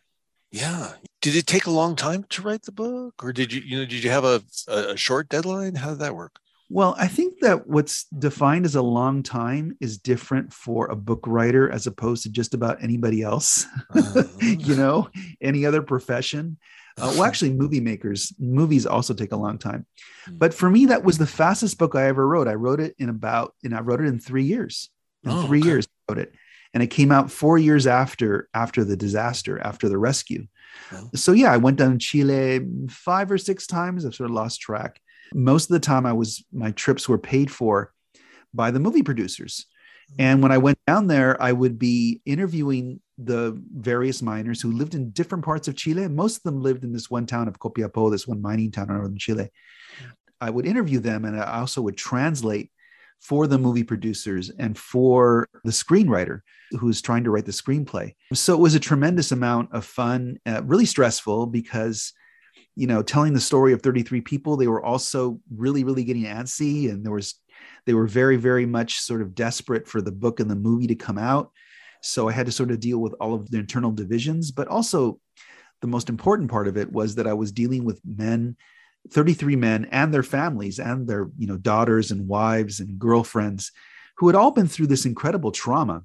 [0.51, 0.93] Yeah.
[1.21, 3.85] Did it take a long time to write the book, or did you, you know,
[3.85, 5.75] did you have a, a short deadline?
[5.75, 6.39] How did that work?
[6.69, 11.21] Well, I think that what's defined as a long time is different for a book
[11.25, 15.09] writer as opposed to just about anybody else, Uh, you know,
[15.41, 16.57] any other profession.
[16.99, 19.85] Uh, well, actually, movie makers, movies also take a long time.
[20.29, 22.49] But for me, that was the fastest book I ever wrote.
[22.49, 24.89] I wrote it in about, and I wrote it in three years.
[25.23, 25.67] In Oh, three okay.
[25.69, 26.33] years, I wrote it.
[26.73, 30.47] And it came out four years after after the disaster, after the rescue.
[30.91, 31.09] Oh.
[31.15, 34.05] So yeah, I went down to Chile five or six times.
[34.05, 34.99] I've sort of lost track
[35.33, 37.93] most of the time i was my trips were paid for
[38.53, 39.65] by the movie producers.
[40.17, 44.95] And when i went down there i would be interviewing the various miners who lived
[44.95, 46.07] in different parts of chile.
[46.07, 48.95] Most of them lived in this one town of copiapo this one mining town in
[48.95, 49.49] northern chile.
[50.39, 52.71] I would interview them and i also would translate
[53.19, 56.41] for the movie producers and for the screenwriter
[56.79, 58.13] who's trying to write the screenplay.
[58.33, 62.13] So it was a tremendous amount of fun uh, really stressful because
[62.77, 66.89] you know telling the story of 33 people they were also really really getting antsy
[66.89, 67.35] and there was
[67.87, 70.95] they were very very much sort of desperate for the book and the movie to
[70.95, 71.51] come out.
[72.01, 75.19] So i had to sort of deal with all of the internal divisions but also
[75.81, 78.55] the most important part of it was that i was dealing with men
[79.09, 83.71] 33 men and their families and their you know daughters and wives and girlfriends
[84.17, 86.03] who had all been through this incredible trauma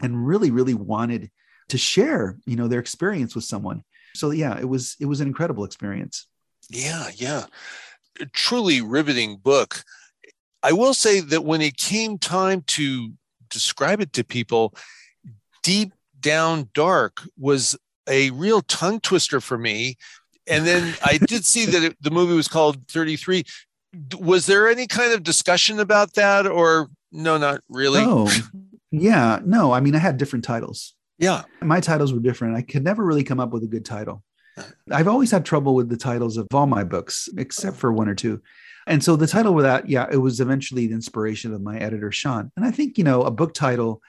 [0.00, 1.30] and really really wanted
[1.68, 3.82] to share you know their experience with someone
[4.14, 6.26] so yeah it was it was an incredible experience
[6.68, 7.46] Yeah, yeah.
[8.20, 9.82] A truly riveting book.
[10.62, 13.12] I will say that when it came time to
[13.48, 14.74] describe it to people,
[15.62, 17.76] Deep Down Dark was
[18.08, 19.96] a real tongue twister for me.
[20.46, 23.42] And then I did see that it, the movie was called 33.
[24.08, 28.02] D- Was there any kind of discussion about that or no, not really?
[28.04, 28.30] oh
[28.92, 31.42] yeah no i mean i had different titles Yeah.
[31.60, 32.56] my titles were different.
[32.56, 34.22] I could never really come up with a good title.
[34.90, 38.14] I've always had trouble with the titles of all my books except for one or
[38.14, 38.42] two.
[38.86, 42.10] And so the title of that yeah it was eventually the inspiration of my editor
[42.10, 42.50] sean.
[42.56, 44.02] And i think you know a book title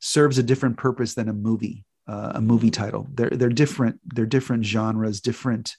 [0.00, 3.06] serves a different purpose than a movie uh, a movie title.
[3.12, 5.76] They're they're different they're different genres different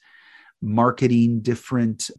[0.62, 2.10] marketing different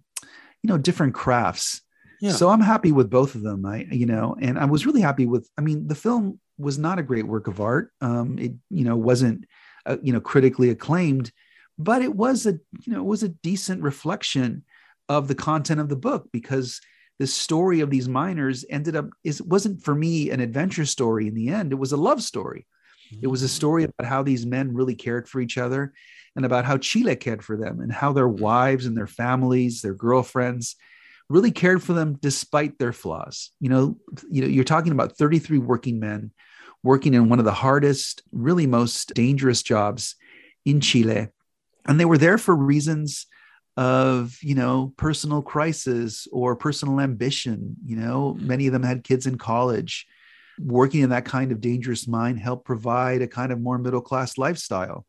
[0.63, 1.83] you know different crafts.
[2.21, 2.33] Yeah.
[2.33, 3.65] so i'm happy with both of them.
[3.65, 6.99] I you know and i was really happy with i mean the film was not
[6.99, 7.93] a great work of art.
[8.01, 9.45] Um, it you know wasn't
[9.87, 11.33] uh, you know critically acclaimed,
[11.79, 14.65] but it was a you know it was a decent reflection
[15.09, 16.81] of the content of the book because
[17.19, 21.35] the story of these miners ended up is wasn't for me an adventure story in
[21.35, 21.73] the end.
[21.73, 22.67] It was a love story.
[23.23, 25.95] It was a story about how these men really cared for each other
[26.37, 29.95] and about how Chile cared for them and how their wives and their families, their
[29.95, 30.77] girlfriends
[31.29, 33.51] really cared for them despite their flaws.
[33.61, 33.99] You know,
[34.31, 36.33] you know, you're talking about 33 working men
[36.83, 40.15] working in one of the hardest, really most dangerous jobs
[40.65, 41.29] in Chile.
[41.87, 43.27] And they were there for reasons
[43.77, 47.77] of, you know, personal crisis or personal ambition.
[47.85, 50.07] You know, many of them had kids in college
[50.61, 54.39] working in that kind of dangerous mine helped provide a kind of more middle class
[54.39, 55.07] lifestyle.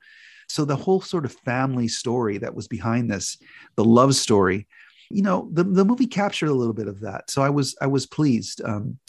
[0.47, 3.37] So the whole sort of family story that was behind this,
[3.75, 4.67] the love story,
[5.09, 7.29] you know, the, the movie captured a little bit of that.
[7.29, 8.61] So I was I was pleased.
[8.63, 8.99] Um,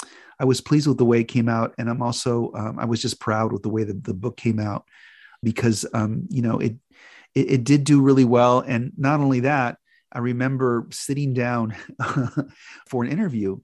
[0.40, 3.00] I was pleased with the way it came out, and I'm also um, I was
[3.00, 4.86] just proud with the way that the book came out
[5.42, 6.76] because um, you know it,
[7.34, 9.76] it it did do really well, and not only that,
[10.12, 11.76] I remember sitting down
[12.88, 13.58] for an interview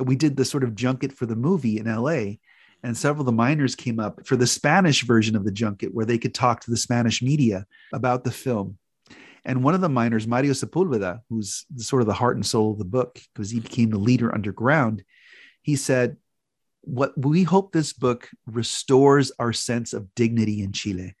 [0.00, 2.36] we did the sort of junket for the movie in LA.
[2.82, 6.06] And several of the miners came up for the Spanish version of the junket where
[6.06, 8.78] they could talk to the Spanish media about the film.
[9.44, 12.78] And one of the miners, Mario Sepulveda, who's sort of the heart and soul of
[12.78, 15.02] the book, because he became the leader underground,
[15.62, 16.16] he said,
[16.82, 21.14] What we hope this book restores our sense of dignity in Chile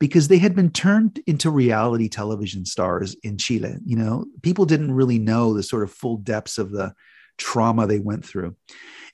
[0.00, 3.76] because they had been turned into reality television stars in Chile.
[3.84, 6.94] You know, people didn't really know the sort of full depths of the
[7.38, 8.56] trauma they went through.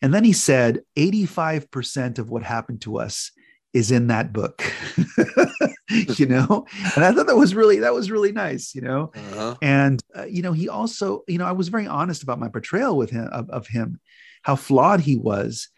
[0.03, 3.33] And then he said 85% of what happened to us
[3.73, 4.65] is in that book
[6.19, 6.67] you know
[6.97, 9.55] and i thought that was really that was really nice you know uh-huh.
[9.63, 12.97] and uh, you know he also you know i was very honest about my portrayal
[12.97, 14.01] with him of, of him
[14.43, 15.69] how flawed he was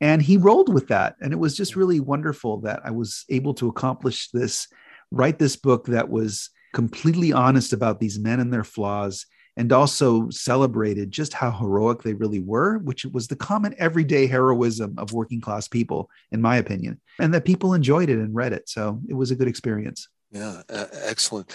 [0.00, 3.54] and he rolled with that and it was just really wonderful that i was able
[3.54, 4.68] to accomplish this
[5.10, 9.26] write this book that was completely honest about these men and their flaws
[9.56, 14.94] and also celebrated just how heroic they really were, which was the common everyday heroism
[14.96, 18.68] of working class people, in my opinion, and that people enjoyed it and read it.
[18.68, 20.08] So it was a good experience.
[20.30, 21.54] Yeah, uh, excellent.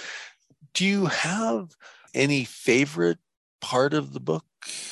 [0.74, 1.72] Do you have
[2.14, 3.18] any favorite
[3.62, 4.45] part of the book?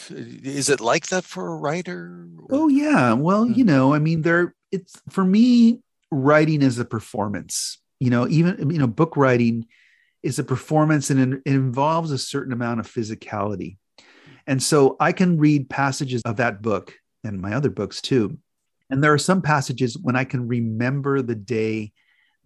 [0.09, 2.27] Is it like that for a writer?
[2.49, 3.13] Oh yeah.
[3.13, 3.69] Well, you hmm.
[3.69, 4.53] know, I mean, there.
[4.71, 5.79] It's for me.
[6.11, 7.79] Writing is a performance.
[7.99, 9.65] You know, even you know, book writing
[10.23, 13.77] is a performance and it involves a certain amount of physicality.
[14.47, 18.37] And so I can read passages of that book and my other books too.
[18.89, 21.93] And there are some passages when I can remember the day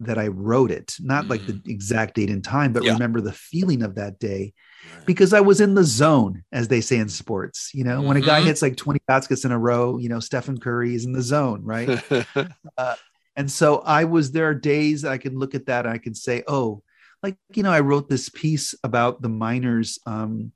[0.00, 1.68] that I wrote it, not like the mm.
[1.68, 2.92] exact date and time, but yeah.
[2.92, 4.52] remember the feeling of that day
[5.06, 7.70] because I was in the zone, as they say in sports.
[7.74, 8.08] You know, mm-hmm.
[8.08, 8.48] when a guy mm-hmm.
[8.48, 11.62] hits like 20 baskets in a row, you know, Stephen Curry is in the zone,
[11.62, 12.02] right?
[12.78, 12.96] uh,
[13.36, 16.14] and so I was, there are days I can look at that and I can
[16.14, 16.82] say, oh,
[17.22, 20.52] like you know i wrote this piece about the miners um,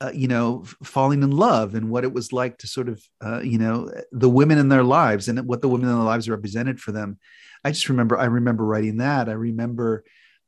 [0.00, 3.40] uh, you know falling in love and what it was like to sort of uh,
[3.40, 6.80] you know the women in their lives and what the women in their lives represented
[6.80, 7.18] for them.
[7.64, 9.28] I just remember i remember writing that.
[9.28, 10.04] I remember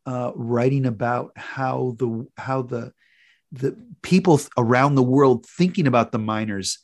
[0.07, 2.93] uh, writing about how the how the
[3.53, 6.79] the people around the world thinking about the miners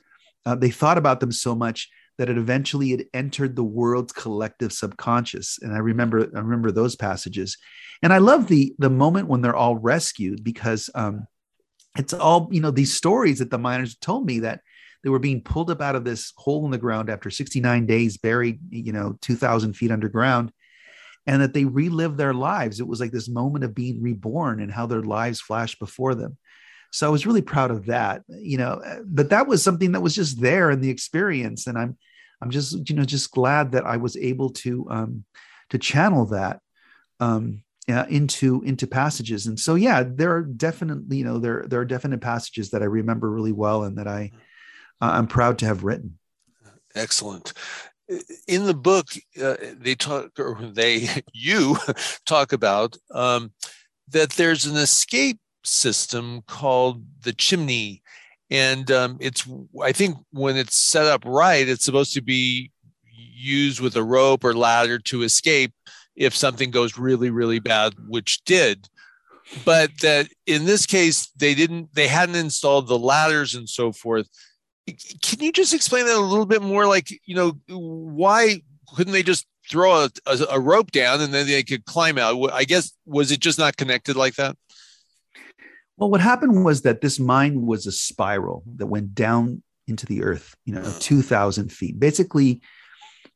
[0.46, 4.72] uh, they thought about them so much that it eventually had entered the world's collective
[4.72, 5.58] subconscious.
[5.60, 7.58] And i remember i remember those passages.
[8.02, 11.26] And i love the the moment when they're all rescued because um
[11.96, 14.60] it's all you know these stories that the miners told me that
[15.02, 18.16] they were being pulled up out of this hole in the ground after 69 days
[18.16, 20.52] buried you know 2000 feet underground
[21.26, 22.80] and that they relived their lives.
[22.80, 26.36] It was like this moment of being reborn and how their lives flashed before them.
[26.94, 30.14] So i was really proud of that you know but that was something that was
[30.14, 31.98] just there in the experience and i'm
[32.40, 35.24] i'm just you know just glad that i was able to um
[35.70, 36.60] to channel that
[37.18, 39.46] um uh, into into passages.
[39.46, 42.86] And so yeah there are definitely you know there there are definite passages that i
[42.86, 44.30] remember really well and that i
[45.00, 46.18] uh, i'm proud to have written.
[46.94, 47.52] Excellent.
[48.46, 49.08] In the book
[49.42, 51.76] uh, they talk or they you
[52.26, 53.52] talk about um,
[54.08, 58.02] that there's an escape system called the chimney.
[58.50, 59.48] And um, it's,
[59.82, 62.70] I think, when it's set up right, it's supposed to be
[63.10, 65.72] used with a rope or ladder to escape
[66.16, 68.88] if something goes really, really bad, which did.
[69.64, 74.28] But that in this case, they didn't, they hadn't installed the ladders and so forth.
[75.22, 76.86] Can you just explain that a little bit more?
[76.86, 78.62] Like, you know, why
[78.94, 82.52] couldn't they just throw a, a, a rope down and then they could climb out?
[82.52, 84.56] I guess, was it just not connected like that?
[85.96, 90.22] Well, what happened was that this mine was a spiral that went down into the
[90.22, 90.98] earth, you know, hmm.
[90.98, 92.00] 2,000 feet.
[92.00, 92.60] Basically,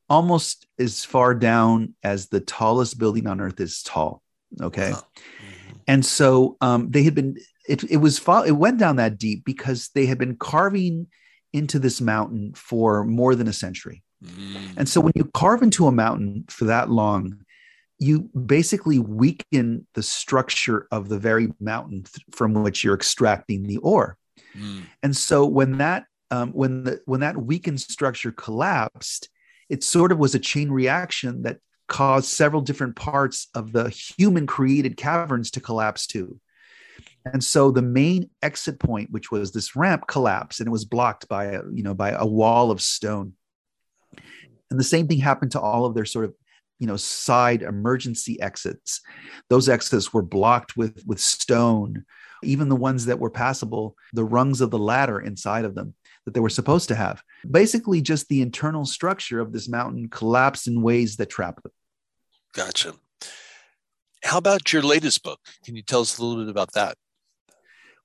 [0.09, 4.22] almost as far down as the tallest building on earth is tall.
[4.61, 4.92] Okay.
[4.92, 4.98] Wow.
[4.98, 5.78] Mhm.
[5.86, 7.36] And so um, they had been,
[7.68, 11.09] it, it was, it went down that deep because they had been carving
[11.52, 14.02] into this mountain for more than a century.
[14.24, 14.76] Mm.
[14.76, 17.40] And so when you carve into a mountain for that long,
[17.98, 23.78] you basically weaken the structure of the very mountain th- from which you're extracting the
[23.78, 24.16] ore.
[24.56, 24.82] Mm.
[25.02, 29.28] And so when that um, when the when that weakened structure collapsed,
[29.68, 31.58] it sort of was a chain reaction that
[31.88, 36.38] caused several different parts of the human created caverns to collapse too.
[37.24, 41.28] And so the main exit point, which was this ramp, collapsed and it was blocked
[41.28, 43.34] by a you know by a wall of stone.
[44.70, 46.34] And the same thing happened to all of their sort of
[46.78, 49.00] you know side emergency exits.
[49.48, 52.04] Those exits were blocked with with stone
[52.42, 55.94] even the ones that were passable, the rungs of the ladder inside of them
[56.29, 57.22] that they were supposed to have.
[57.51, 61.72] Basically, just the internal structure of this mountain collapsed in ways that trapped them.
[62.53, 62.93] Gotcha.
[64.22, 65.41] How about your latest book?
[65.64, 66.99] Can you tell us a little bit about that?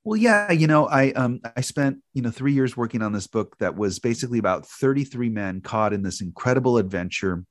[0.06, 3.28] Well, yeah, you know, I um I spent you know three years working on this
[3.28, 7.44] book that was basically about 33 men caught in this incredible adventure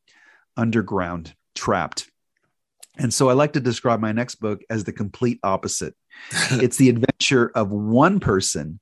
[0.57, 2.11] underground, trapped.
[2.97, 5.95] And so I like to describe my next book as the complete opposite.
[6.51, 8.81] it's the adventure of one person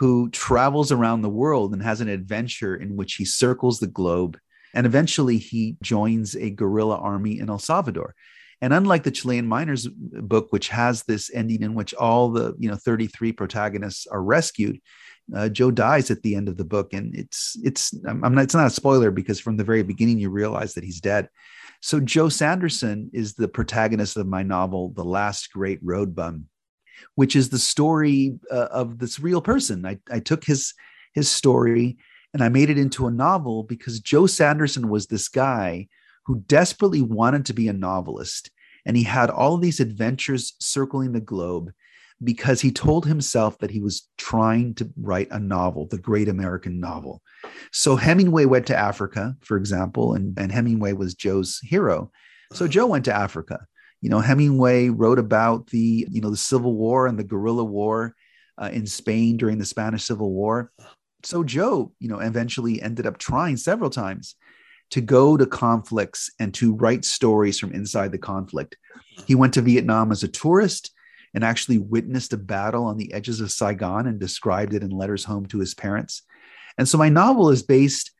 [0.00, 4.36] who travels around the world and has an adventure in which he circles the globe
[4.74, 8.14] and eventually he joins a guerrilla army in El Salvador.
[8.62, 12.68] And unlike the Chilean miners book, which has this ending in which all the you
[12.68, 14.80] know 33 protagonists are rescued,
[15.34, 18.54] uh, Joe dies at the end of the book, and it's it's I'm not it's
[18.54, 21.28] not a spoiler because from the very beginning you realize that he's dead.
[21.80, 26.44] So Joe Sanderson is the protagonist of my novel, The Last Great Road Bum,
[27.14, 29.86] which is the story uh, of this real person.
[29.86, 30.74] I, I took his
[31.12, 31.98] his story
[32.32, 35.88] and I made it into a novel because Joe Sanderson was this guy
[36.26, 38.50] who desperately wanted to be a novelist.
[38.86, 41.72] And he had all of these adventures circling the globe
[42.22, 46.78] because he told himself that he was trying to write a novel, the great American
[46.78, 47.22] novel.
[47.72, 52.10] So Hemingway went to Africa, for example, and, and Hemingway was Joe's hero.
[52.52, 53.66] So Joe went to Africa.
[54.00, 58.14] You know, Hemingway wrote about the, you know, the Civil War and the guerrilla war
[58.60, 60.72] uh, in Spain during the Spanish Civil War.
[61.22, 64.36] So Joe, you know, eventually ended up trying several times
[64.90, 68.76] to go to conflicts and to write stories from inside the conflict.
[69.26, 70.90] He went to Vietnam as a tourist
[71.34, 75.24] and actually witnessed a battle on the edges of Saigon and described it in letters
[75.24, 76.22] home to his parents.
[76.76, 78.10] And so my novel is based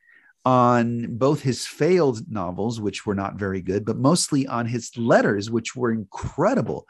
[0.43, 5.51] on both his failed novels, which were not very good, but mostly on his letters,
[5.51, 6.87] which were incredible.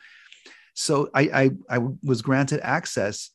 [0.74, 1.22] So I,
[1.70, 3.32] I, I was granted access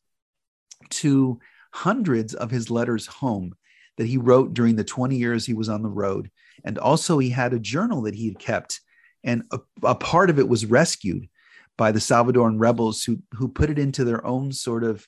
[0.91, 1.39] to
[1.73, 3.55] hundreds of his letters home
[3.99, 6.31] that he wrote during the 20 years he was on the road.
[6.65, 8.81] And also, he had a journal that he had kept,
[9.23, 11.29] and a, a part of it was rescued
[11.77, 15.07] by the Salvadoran rebels who, who put it into their own sort of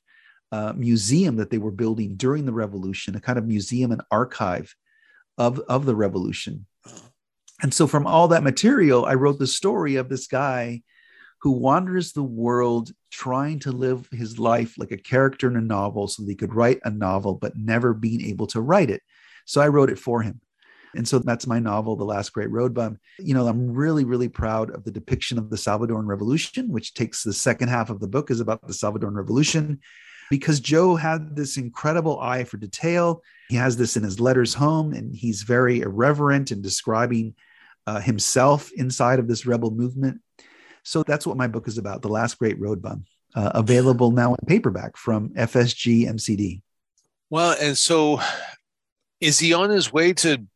[0.53, 4.75] uh, museum that they were building during the revolution, a kind of museum and archive
[5.39, 6.67] of, of the revolution.
[7.63, 10.83] And so, from all that material, I wrote the story of this guy
[11.41, 16.09] who wanders the world trying to live his life like a character in a novel
[16.09, 19.03] so that he could write a novel, but never being able to write it.
[19.47, 20.41] So I wrote it for him.
[20.95, 22.99] And so that's my novel, The Last Great Road Bum.
[23.19, 27.23] You know, I'm really, really proud of the depiction of the Salvadoran Revolution, which takes
[27.23, 29.81] the second half of the book is about the Salvadoran Revolution,
[30.31, 33.23] because Joe had this incredible eye for detail.
[33.49, 37.35] He has this in his letters home, and he's very irreverent in describing
[37.87, 40.21] uh, himself inside of this rebel movement.
[40.83, 43.05] So that's what my book is about, The Last Great Road Bum,
[43.35, 46.63] uh, available now in paperback from FSG MCD.
[47.31, 48.21] Well, and so
[49.21, 50.47] is he on his way to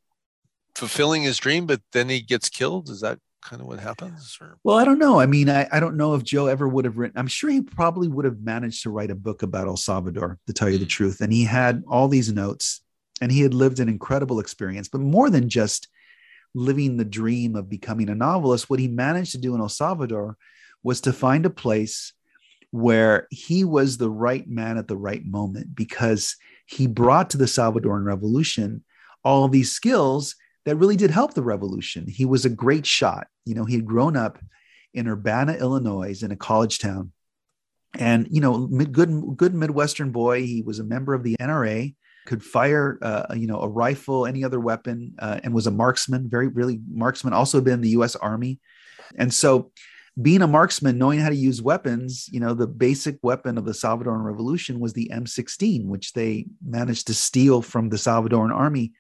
[0.75, 2.89] fulfilling his dream, but then he gets killed?
[2.89, 4.39] Is that kind of what happens?
[4.41, 4.59] Or?
[4.65, 5.21] Well, I don't know.
[5.21, 7.61] I mean, I, I don't know if Joe ever would have written, I'm sure he
[7.61, 10.87] probably would have managed to write a book about El Salvador, to tell you the
[10.87, 10.91] mm.
[10.91, 11.21] truth.
[11.21, 12.81] And he had all these notes
[13.21, 15.89] and he had lived an incredible experience, but more than just
[16.55, 20.37] living the dream of becoming a novelist, what he managed to do in El Salvador
[20.83, 22.13] was to find a place
[22.71, 26.37] where he was the right man at the right moment because
[26.67, 28.83] he brought to the Salvadoran Revolution
[29.25, 30.35] all these skills
[30.65, 32.07] that really did help the revolution.
[32.09, 33.27] He was a great shot.
[33.45, 34.39] You know, he had grown up
[34.95, 37.13] in Urbana, Illinois, in a college town.
[37.99, 40.43] And, you know, good, good Midwestern boy.
[40.43, 41.95] He was a member of the NRA,
[42.27, 46.29] could fire, uh, you know, a rifle, any other weapon, uh, and was a marksman,
[46.29, 48.61] very, really marksman, also been in the US Army.
[49.17, 49.73] And so,
[50.21, 53.73] being a marksman, knowing how to use weapons, you know, the basic weapon of the
[53.73, 58.93] Salvadoran Revolution was the M16, which they managed to steal from the Salvadoran army.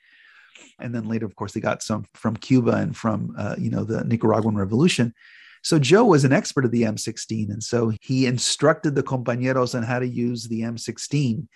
[0.83, 3.85] And then later, of course, they got some from Cuba and from uh, you know
[3.85, 5.14] the Nicaraguan Revolution.
[5.62, 9.85] So Joe was an expert of the M16, and so he instructed the compañeros on
[9.85, 11.47] how to use the M16.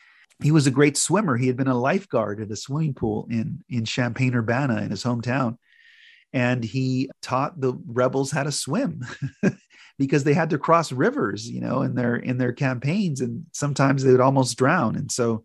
[0.43, 1.37] He was a great swimmer.
[1.37, 5.03] He had been a lifeguard at a swimming pool in in Champaign Urbana in his
[5.03, 5.59] hometown,
[6.33, 9.05] and he taught the rebels how to swim
[9.99, 14.05] because they had to cross rivers, you know, in their in their campaigns, and sometimes
[14.05, 14.97] they would almost drown.
[14.97, 15.45] And so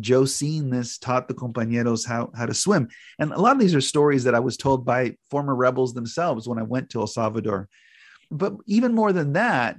[0.00, 2.88] Joe seeing this taught the compañeros how, how to swim.
[3.18, 6.48] And a lot of these are stories that I was told by former rebels themselves
[6.48, 7.68] when I went to El Salvador.
[8.30, 9.76] But even more than that,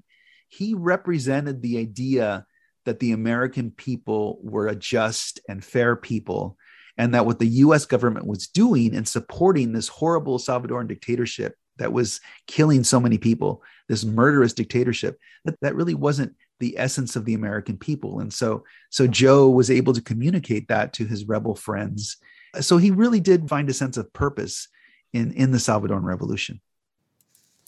[0.47, 2.45] he represented the idea
[2.85, 6.57] that the American people were a just and fair people,
[6.97, 11.91] and that what the US government was doing in supporting this horrible Salvadoran dictatorship that
[11.91, 17.25] was killing so many people, this murderous dictatorship, that, that really wasn't the essence of
[17.25, 18.19] the American people.
[18.19, 22.17] And so, so Joe was able to communicate that to his rebel friends.
[22.61, 24.67] So he really did find a sense of purpose
[25.11, 26.61] in, in the Salvadoran Revolution.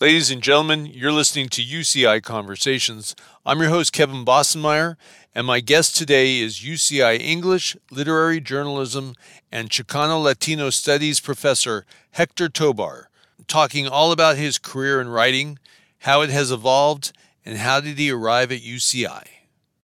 [0.01, 3.15] Ladies and gentlemen, you're listening to UCI Conversations.
[3.45, 4.97] I'm your host, Kevin Bossenmeyer,
[5.33, 9.15] and my guest today is UCI English, Literary Journalism,
[9.53, 13.09] and Chicano Latino Studies professor Hector Tobar,
[13.47, 15.59] talking all about his career in writing,
[15.99, 17.13] how it has evolved,
[17.45, 19.23] and how did he arrive at UCI?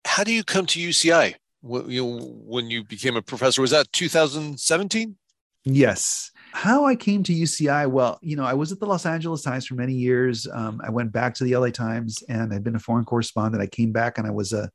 [0.05, 1.35] How do you come to UCI?
[1.61, 5.17] When you, when you became a professor, was that 2017?
[5.65, 6.31] Yes.
[6.53, 7.89] How I came to UCI?
[7.89, 10.47] Well, you know, I was at the Los Angeles Times for many years.
[10.51, 13.61] Um, I went back to the LA Times and I'd been a foreign correspondent.
[13.61, 14.71] I came back and I was a,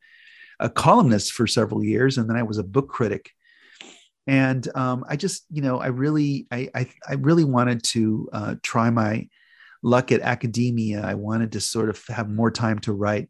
[0.60, 3.30] a columnist for several years, and then I was a book critic.
[4.26, 8.54] And um, I just, you know, I really, I, I, I really wanted to uh,
[8.62, 9.28] try my
[9.84, 11.02] luck at academia.
[11.04, 13.28] I wanted to sort of have more time to write.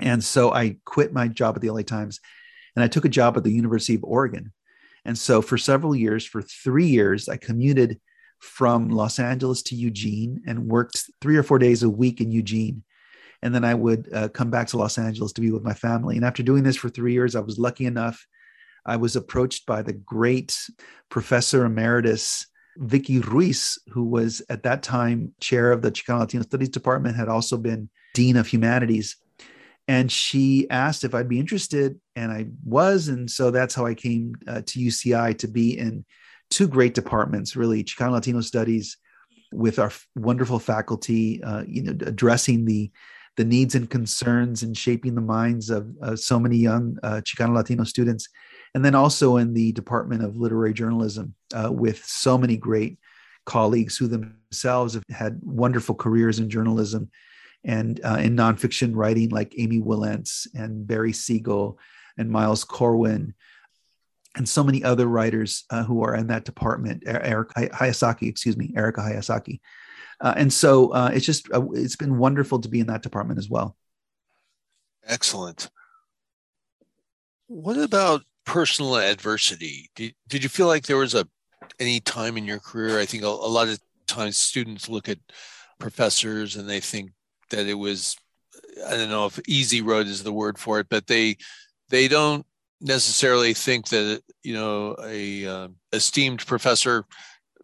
[0.00, 2.20] And so I quit my job at the LA Times
[2.76, 4.52] and I took a job at the University of Oregon.
[5.04, 8.00] And so for several years, for three years, I commuted
[8.38, 12.84] from Los Angeles to Eugene and worked three or four days a week in Eugene.
[13.42, 16.14] And then I would uh, come back to Los Angeles to be with my family.
[16.14, 18.24] And after doing this for three years, I was lucky enough.
[18.86, 20.56] I was approached by the great
[21.08, 22.46] professor emeritus
[22.78, 27.28] Vicki Ruiz, who was at that time chair of the Chicano Latino Studies Department, had
[27.28, 29.16] also been dean of humanities.
[29.88, 33.08] And she asked if I'd be interested, and I was.
[33.08, 36.04] And so that's how I came uh, to UCI to be in
[36.50, 38.96] two great departments, really Chicano Latino Studies,
[39.50, 42.90] with our wonderful faculty, uh, you know, addressing the
[43.36, 47.84] the needs and concerns and shaping the minds of so many young uh, Chicano Latino
[47.84, 48.28] students,
[48.74, 52.98] and then also in the Department of Literary Journalism uh, with so many great
[53.44, 57.10] colleagues who themselves have had wonderful careers in journalism
[57.64, 61.78] and uh, in nonfiction writing, like Amy Wilentz and Barry Siegel
[62.16, 63.34] and Miles Corwin,
[64.36, 67.02] and so many other writers uh, who are in that department.
[67.06, 69.60] Eric Hayasaki, excuse me, Erica Hayasaki.
[70.20, 73.38] Uh, and so uh, it's just uh, it's been wonderful to be in that department
[73.38, 73.76] as well.
[75.06, 75.70] Excellent.
[77.46, 79.90] What about personal adversity?
[79.94, 81.28] Did, did you feel like there was a
[81.80, 82.98] any time in your career?
[82.98, 85.18] I think a, a lot of times students look at
[85.78, 87.12] professors and they think
[87.50, 88.16] that it was
[88.86, 91.36] I don't know if easy road is the word for it, but they
[91.88, 92.46] they don't
[92.80, 97.04] necessarily think that you know a uh, esteemed professor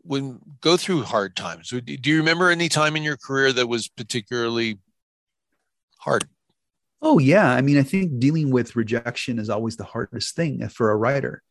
[0.04, 1.70] would go through hard times.
[1.70, 4.78] Do you remember any time in your career that was particularly
[5.98, 6.28] hard?
[7.00, 7.50] Oh, yeah.
[7.50, 11.42] I mean, I think dealing with rejection is always the hardest thing for a writer.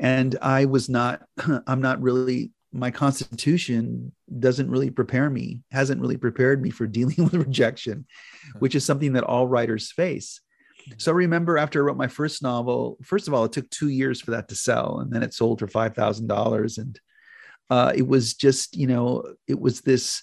[0.00, 1.22] And I was not,
[1.66, 7.22] I'm not really, my constitution doesn't really prepare me, hasn't really prepared me for dealing
[7.22, 8.06] with rejection,
[8.58, 10.40] which is something that all writers face.
[10.96, 13.90] So I remember after I wrote my first novel, first of all, it took two
[13.90, 16.98] years for that to sell, and then it sold for five thousand dollars, and
[17.68, 20.22] uh, it was just, you know, it was this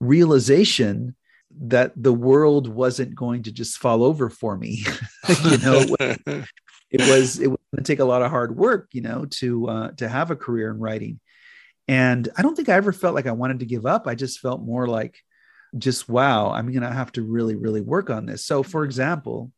[0.00, 1.14] realization
[1.60, 4.84] that the world wasn't going to just fall over for me.
[5.44, 5.86] you know,
[6.92, 9.68] it was it was going to take a lot of hard work, you know, to
[9.68, 11.18] uh, to have a career in writing.
[11.88, 14.06] And I don't think I ever felt like I wanted to give up.
[14.06, 15.18] I just felt more like,
[15.76, 18.44] just wow, I'm going to have to really, really work on this.
[18.44, 19.50] So, for example,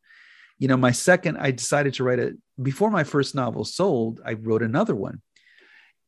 [0.57, 4.21] you know, my second, I decided to write it before my first novel sold.
[4.25, 5.21] I wrote another one,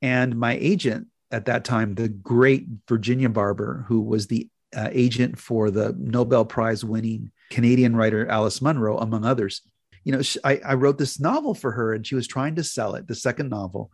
[0.01, 5.37] and my agent at that time, the great Virginia Barber, who was the uh, agent
[5.37, 9.61] for the Nobel Prize winning Canadian writer Alice Munro, among others.
[10.07, 12.63] You know, she, I, I wrote this novel for her and she was trying to
[12.63, 13.91] sell it, the second novel,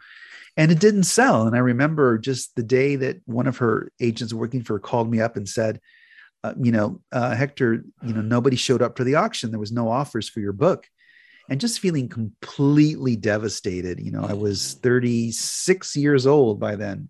[0.55, 1.47] and it didn't sell.
[1.47, 5.09] And I remember just the day that one of her agents working for her called
[5.09, 5.79] me up and said,
[6.43, 9.49] uh, you know, uh, Hector, you know, nobody showed up for the auction.
[9.49, 10.87] There was no offers for your book.
[11.49, 13.99] and just feeling completely devastated.
[13.99, 17.09] You know, I was 36 years old by then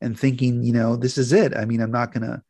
[0.00, 1.56] and thinking, you know, this is it.
[1.56, 2.42] I mean, I'm not going to,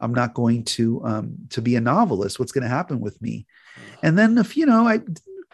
[0.00, 2.38] I'm not going to, um, to be a novelist.
[2.38, 3.46] What's going to happen with me?
[4.02, 5.00] And then if, you know, I,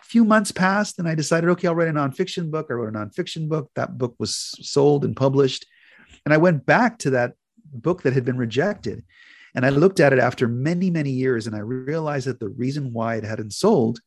[0.06, 2.68] few months passed and I decided, okay, I'll write a nonfiction book.
[2.70, 3.70] I wrote a nonfiction book.
[3.74, 5.66] That book was sold and published.
[6.24, 7.34] And I went back to that
[7.72, 9.04] book that had been rejected.
[9.54, 12.92] And I looked at it after many, many years and I realized that the reason
[12.92, 14.00] why it hadn't sold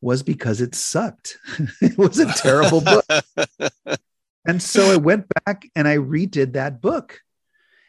[0.00, 1.38] was because it sucked.
[1.80, 3.04] it was a terrible book.
[4.46, 7.20] and so I went back and I redid that book.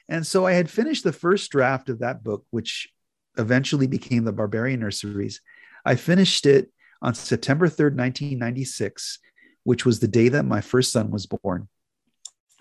[0.09, 2.89] And so I had finished the first draft of that book, which
[3.37, 5.41] eventually became the Barbarian Nurseries.
[5.85, 6.71] I finished it
[7.01, 9.19] on September 3rd, 1996,
[9.63, 11.67] which was the day that my first son was born.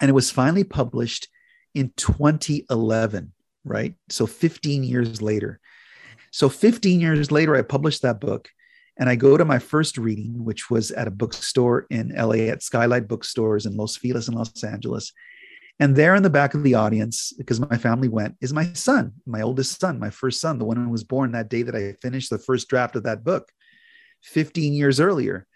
[0.00, 1.28] And it was finally published
[1.74, 3.32] in 2011,
[3.64, 3.94] right?
[4.08, 5.60] So 15 years later.
[6.30, 8.48] So 15 years later, I published that book.
[8.96, 12.62] And I go to my first reading, which was at a bookstore in LA at
[12.62, 15.12] Skylight Bookstores in Los Feliz in Los Angeles.
[15.78, 19.14] And there in the back of the audience, because my family went, is my son,
[19.24, 21.94] my oldest son, my first son, the one who was born that day that I
[22.02, 23.50] finished the first draft of that book
[24.22, 25.46] 15 years earlier.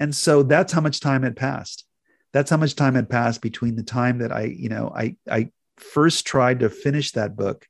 [0.00, 1.84] And so that's how much time had passed.
[2.32, 5.50] That's how much time had passed between the time that I, you know, I, I
[5.76, 7.66] first tried to finish that book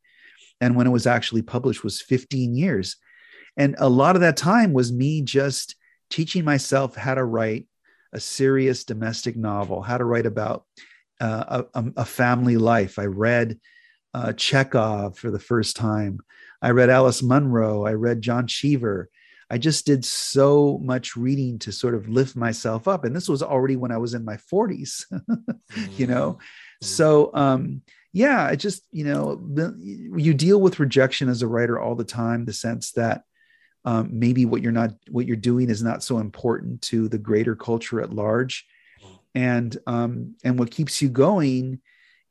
[0.61, 2.96] and when it was actually published was 15 years.
[3.57, 5.76] And a lot of that time was me just
[6.11, 7.66] teaching myself how to write
[8.12, 10.64] a serious domestic novel, how to write about
[11.20, 12.99] uh, a, a, family life.
[12.99, 13.59] I read
[14.14, 16.20] uh, Chekhov for the first time.
[16.62, 17.84] I read Alice Munro.
[17.84, 19.11] I read John Cheever.
[19.51, 23.05] I just did so much reading to sort of lift myself up.
[23.05, 25.05] And this was already when I was in my 40s,
[25.96, 26.32] you know?
[26.34, 26.86] Mm-hmm.
[26.86, 27.82] So, um,
[28.12, 29.40] yeah, I just, you know,
[30.16, 33.22] you deal with rejection as a writer all the time, the sense that
[33.84, 37.55] um, maybe what you're not what you're doing is not so important to the greater
[37.55, 38.66] culture at large
[39.34, 41.80] and um, and what keeps you going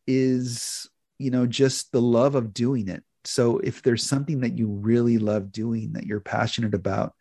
[0.05, 4.67] is you know just the love of doing it so if there's something that you
[4.67, 7.13] really love doing that you're passionate about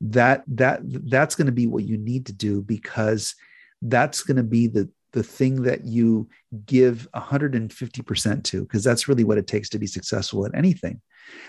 [0.00, 3.34] that that that's going to be what you need to do because
[3.82, 6.28] that's going to be the the thing that you
[6.66, 11.00] give 150% to because that's really what it takes to be successful at anything.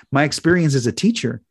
[0.10, 1.42] My experience as a teacher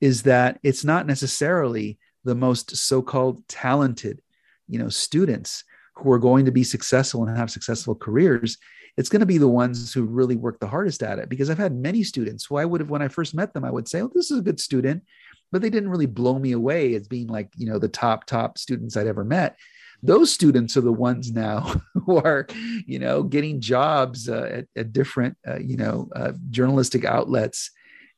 [0.00, 4.20] is that it's not necessarily the most so-called talented
[4.68, 5.64] you know students
[6.02, 8.58] who are going to be successful and have successful careers
[8.98, 11.58] it's going to be the ones who really work the hardest at it because i've
[11.58, 14.00] had many students who i would have when i first met them i would say
[14.02, 15.02] oh this is a good student
[15.50, 18.58] but they didn't really blow me away as being like you know the top top
[18.58, 19.56] students i'd ever met
[20.04, 22.46] those students are the ones now who are
[22.86, 27.70] you know getting jobs uh, at, at, different uh, you know uh, journalistic outlets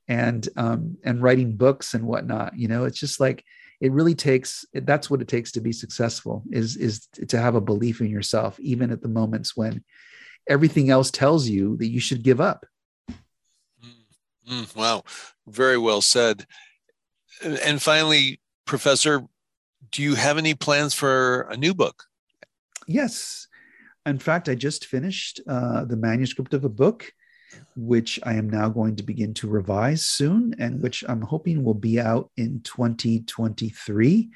[0.09, 2.57] and um, and writing books and whatnot.
[2.59, 3.45] You know, it's just like
[3.81, 4.65] it really takes.
[4.73, 6.43] That's what it takes to be successful.
[6.51, 9.85] Is is to have a belief in yourself, even at the moments when
[10.49, 12.67] everything else tells you that you should give up.
[14.49, 15.03] Mm, wow,
[15.47, 16.47] very well said.
[17.43, 19.23] And finally, Professor,
[19.91, 22.05] do you have any plans for a new book?
[22.87, 23.49] Yes.
[24.07, 27.13] In fact, I just finished uh, the manuscript of a book
[27.77, 31.75] which I am now going to begin to revise soon and which I'm hoping will
[31.75, 34.31] be out in 2023.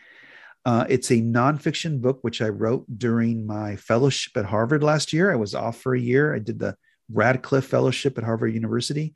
[0.64, 5.32] Uh, it's a nonfiction book which I wrote during my fellowship at Harvard last year.
[5.32, 6.34] I was off for a year.
[6.34, 6.76] I did the
[7.10, 9.14] Radcliffe Fellowship at Harvard University,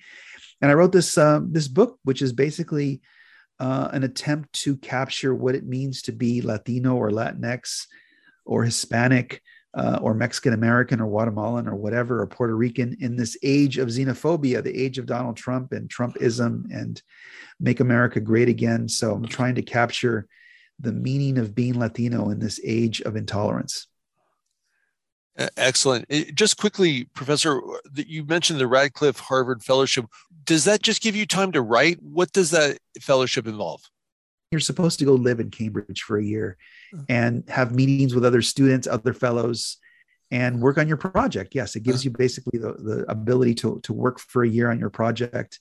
[0.61, 3.03] and I wrote this uh, this book, which is basically
[3.61, 7.86] uh, an attempt to capture what it means to be Latino or Latinx
[8.46, 9.42] or Hispanic
[9.74, 13.88] uh, or Mexican American or Guatemalan or whatever, or Puerto Rican in this age of
[13.88, 17.02] xenophobia, the age of Donald Trump and Trumpism and
[17.58, 18.88] make America great again.
[18.88, 20.26] So I'm trying to capture
[20.78, 23.86] the meaning of being Latino in this age of intolerance.
[25.56, 26.06] Excellent.
[26.34, 27.60] Just quickly, Professor,
[27.94, 30.04] you mentioned the Radcliffe Harvard Fellowship.
[30.44, 32.02] Does that just give you time to write?
[32.02, 33.80] What does that fellowship involve?
[34.53, 36.59] You're supposed to go live in Cambridge for a year
[37.09, 39.78] and have meetings with other students, other fellows,
[40.30, 41.55] and work on your project.
[41.55, 44.78] Yes, it gives you basically the, the ability to, to work for a year on
[44.78, 45.59] your project.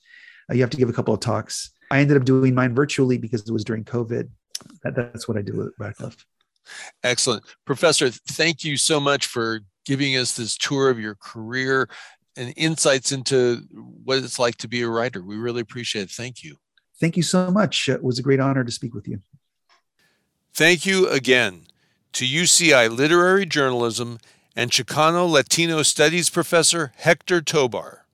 [0.50, 1.72] Uh, you have to give a couple of talks.
[1.90, 4.30] I ended up doing mine virtually because it was during COVID.
[4.84, 6.26] That, that's what I do at Radcliffe.
[7.04, 7.44] Excellent.
[7.66, 11.90] Professor, thank you so much for giving us this tour of your career
[12.38, 15.24] and insights into what it's like to be a writer.
[15.24, 16.12] We really appreciate it.
[16.12, 16.58] Thank you.
[17.02, 17.90] Thank you so much.
[17.90, 19.22] It was a great honor to speak with you.
[20.54, 21.64] Thank you again
[22.14, 24.20] to UCI Literary Journalism
[24.56, 28.06] and Chicano Latino Studies professor Hector Tobar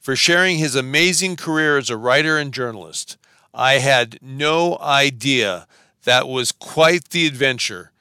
[0.00, 3.16] for sharing his amazing career as a writer and journalist.
[3.54, 5.68] I had no idea
[6.02, 7.92] that was quite the adventure.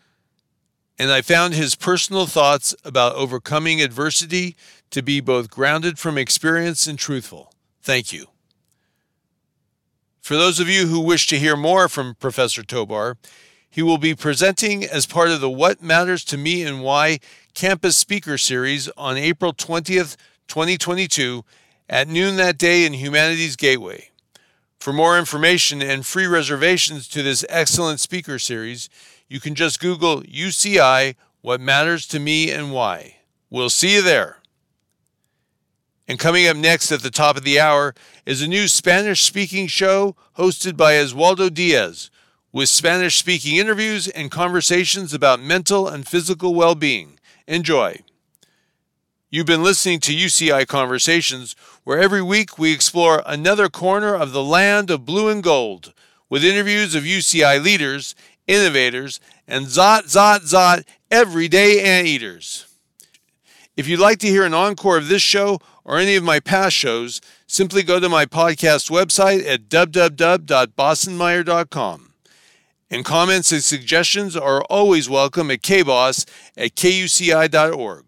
[0.98, 4.56] And I found his personal thoughts about overcoming adversity
[4.90, 7.54] to be both grounded from experience and truthful.
[7.84, 8.33] Thank you.
[10.24, 13.18] For those of you who wish to hear more from Professor Tobar,
[13.70, 17.20] he will be presenting as part of the What Matters to Me and Why
[17.54, 20.16] Campus Speaker Series on April 20th,
[20.48, 21.44] 2022,
[21.90, 24.12] at noon that day in Humanities Gateway.
[24.80, 28.90] For more information and free reservations to this excellent speaker series,
[29.28, 33.18] you can just Google UCI What Matters to Me and Why.
[33.50, 34.38] We'll see you there.
[36.08, 37.96] And coming up next at the top of the hour
[38.26, 42.10] is a new Spanish speaking show hosted by Oswaldo Diaz
[42.52, 47.20] with Spanish speaking interviews and conversations about mental and physical well being.
[47.48, 48.02] Enjoy.
[49.30, 54.44] You've been listening to UCI Conversations, where every week we explore another corner of the
[54.44, 55.94] land of blue and gold
[56.30, 58.14] with interviews of UCI leaders,
[58.46, 62.68] innovators, and zot, zot, zot everyday anteaters.
[63.76, 66.76] If you'd like to hear an encore of this show or any of my past
[66.76, 72.10] shows, simply go to my podcast website at www.bossenmeyer.com.
[72.90, 78.06] And comments and suggestions are always welcome at kboss at kuci.org.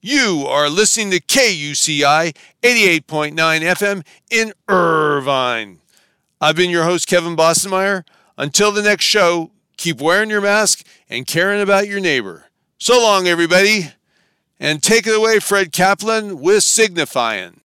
[0.00, 2.32] You are listening to KUCI
[2.62, 5.80] 88.9 FM in Irvine.
[6.40, 8.04] I've been your host, Kevin Bossenmeyer.
[8.36, 12.44] Until the next show, keep wearing your mask and caring about your neighbor.
[12.78, 13.90] So long, everybody.
[14.60, 17.60] And take it away, Fred Kaplan, with Signifying.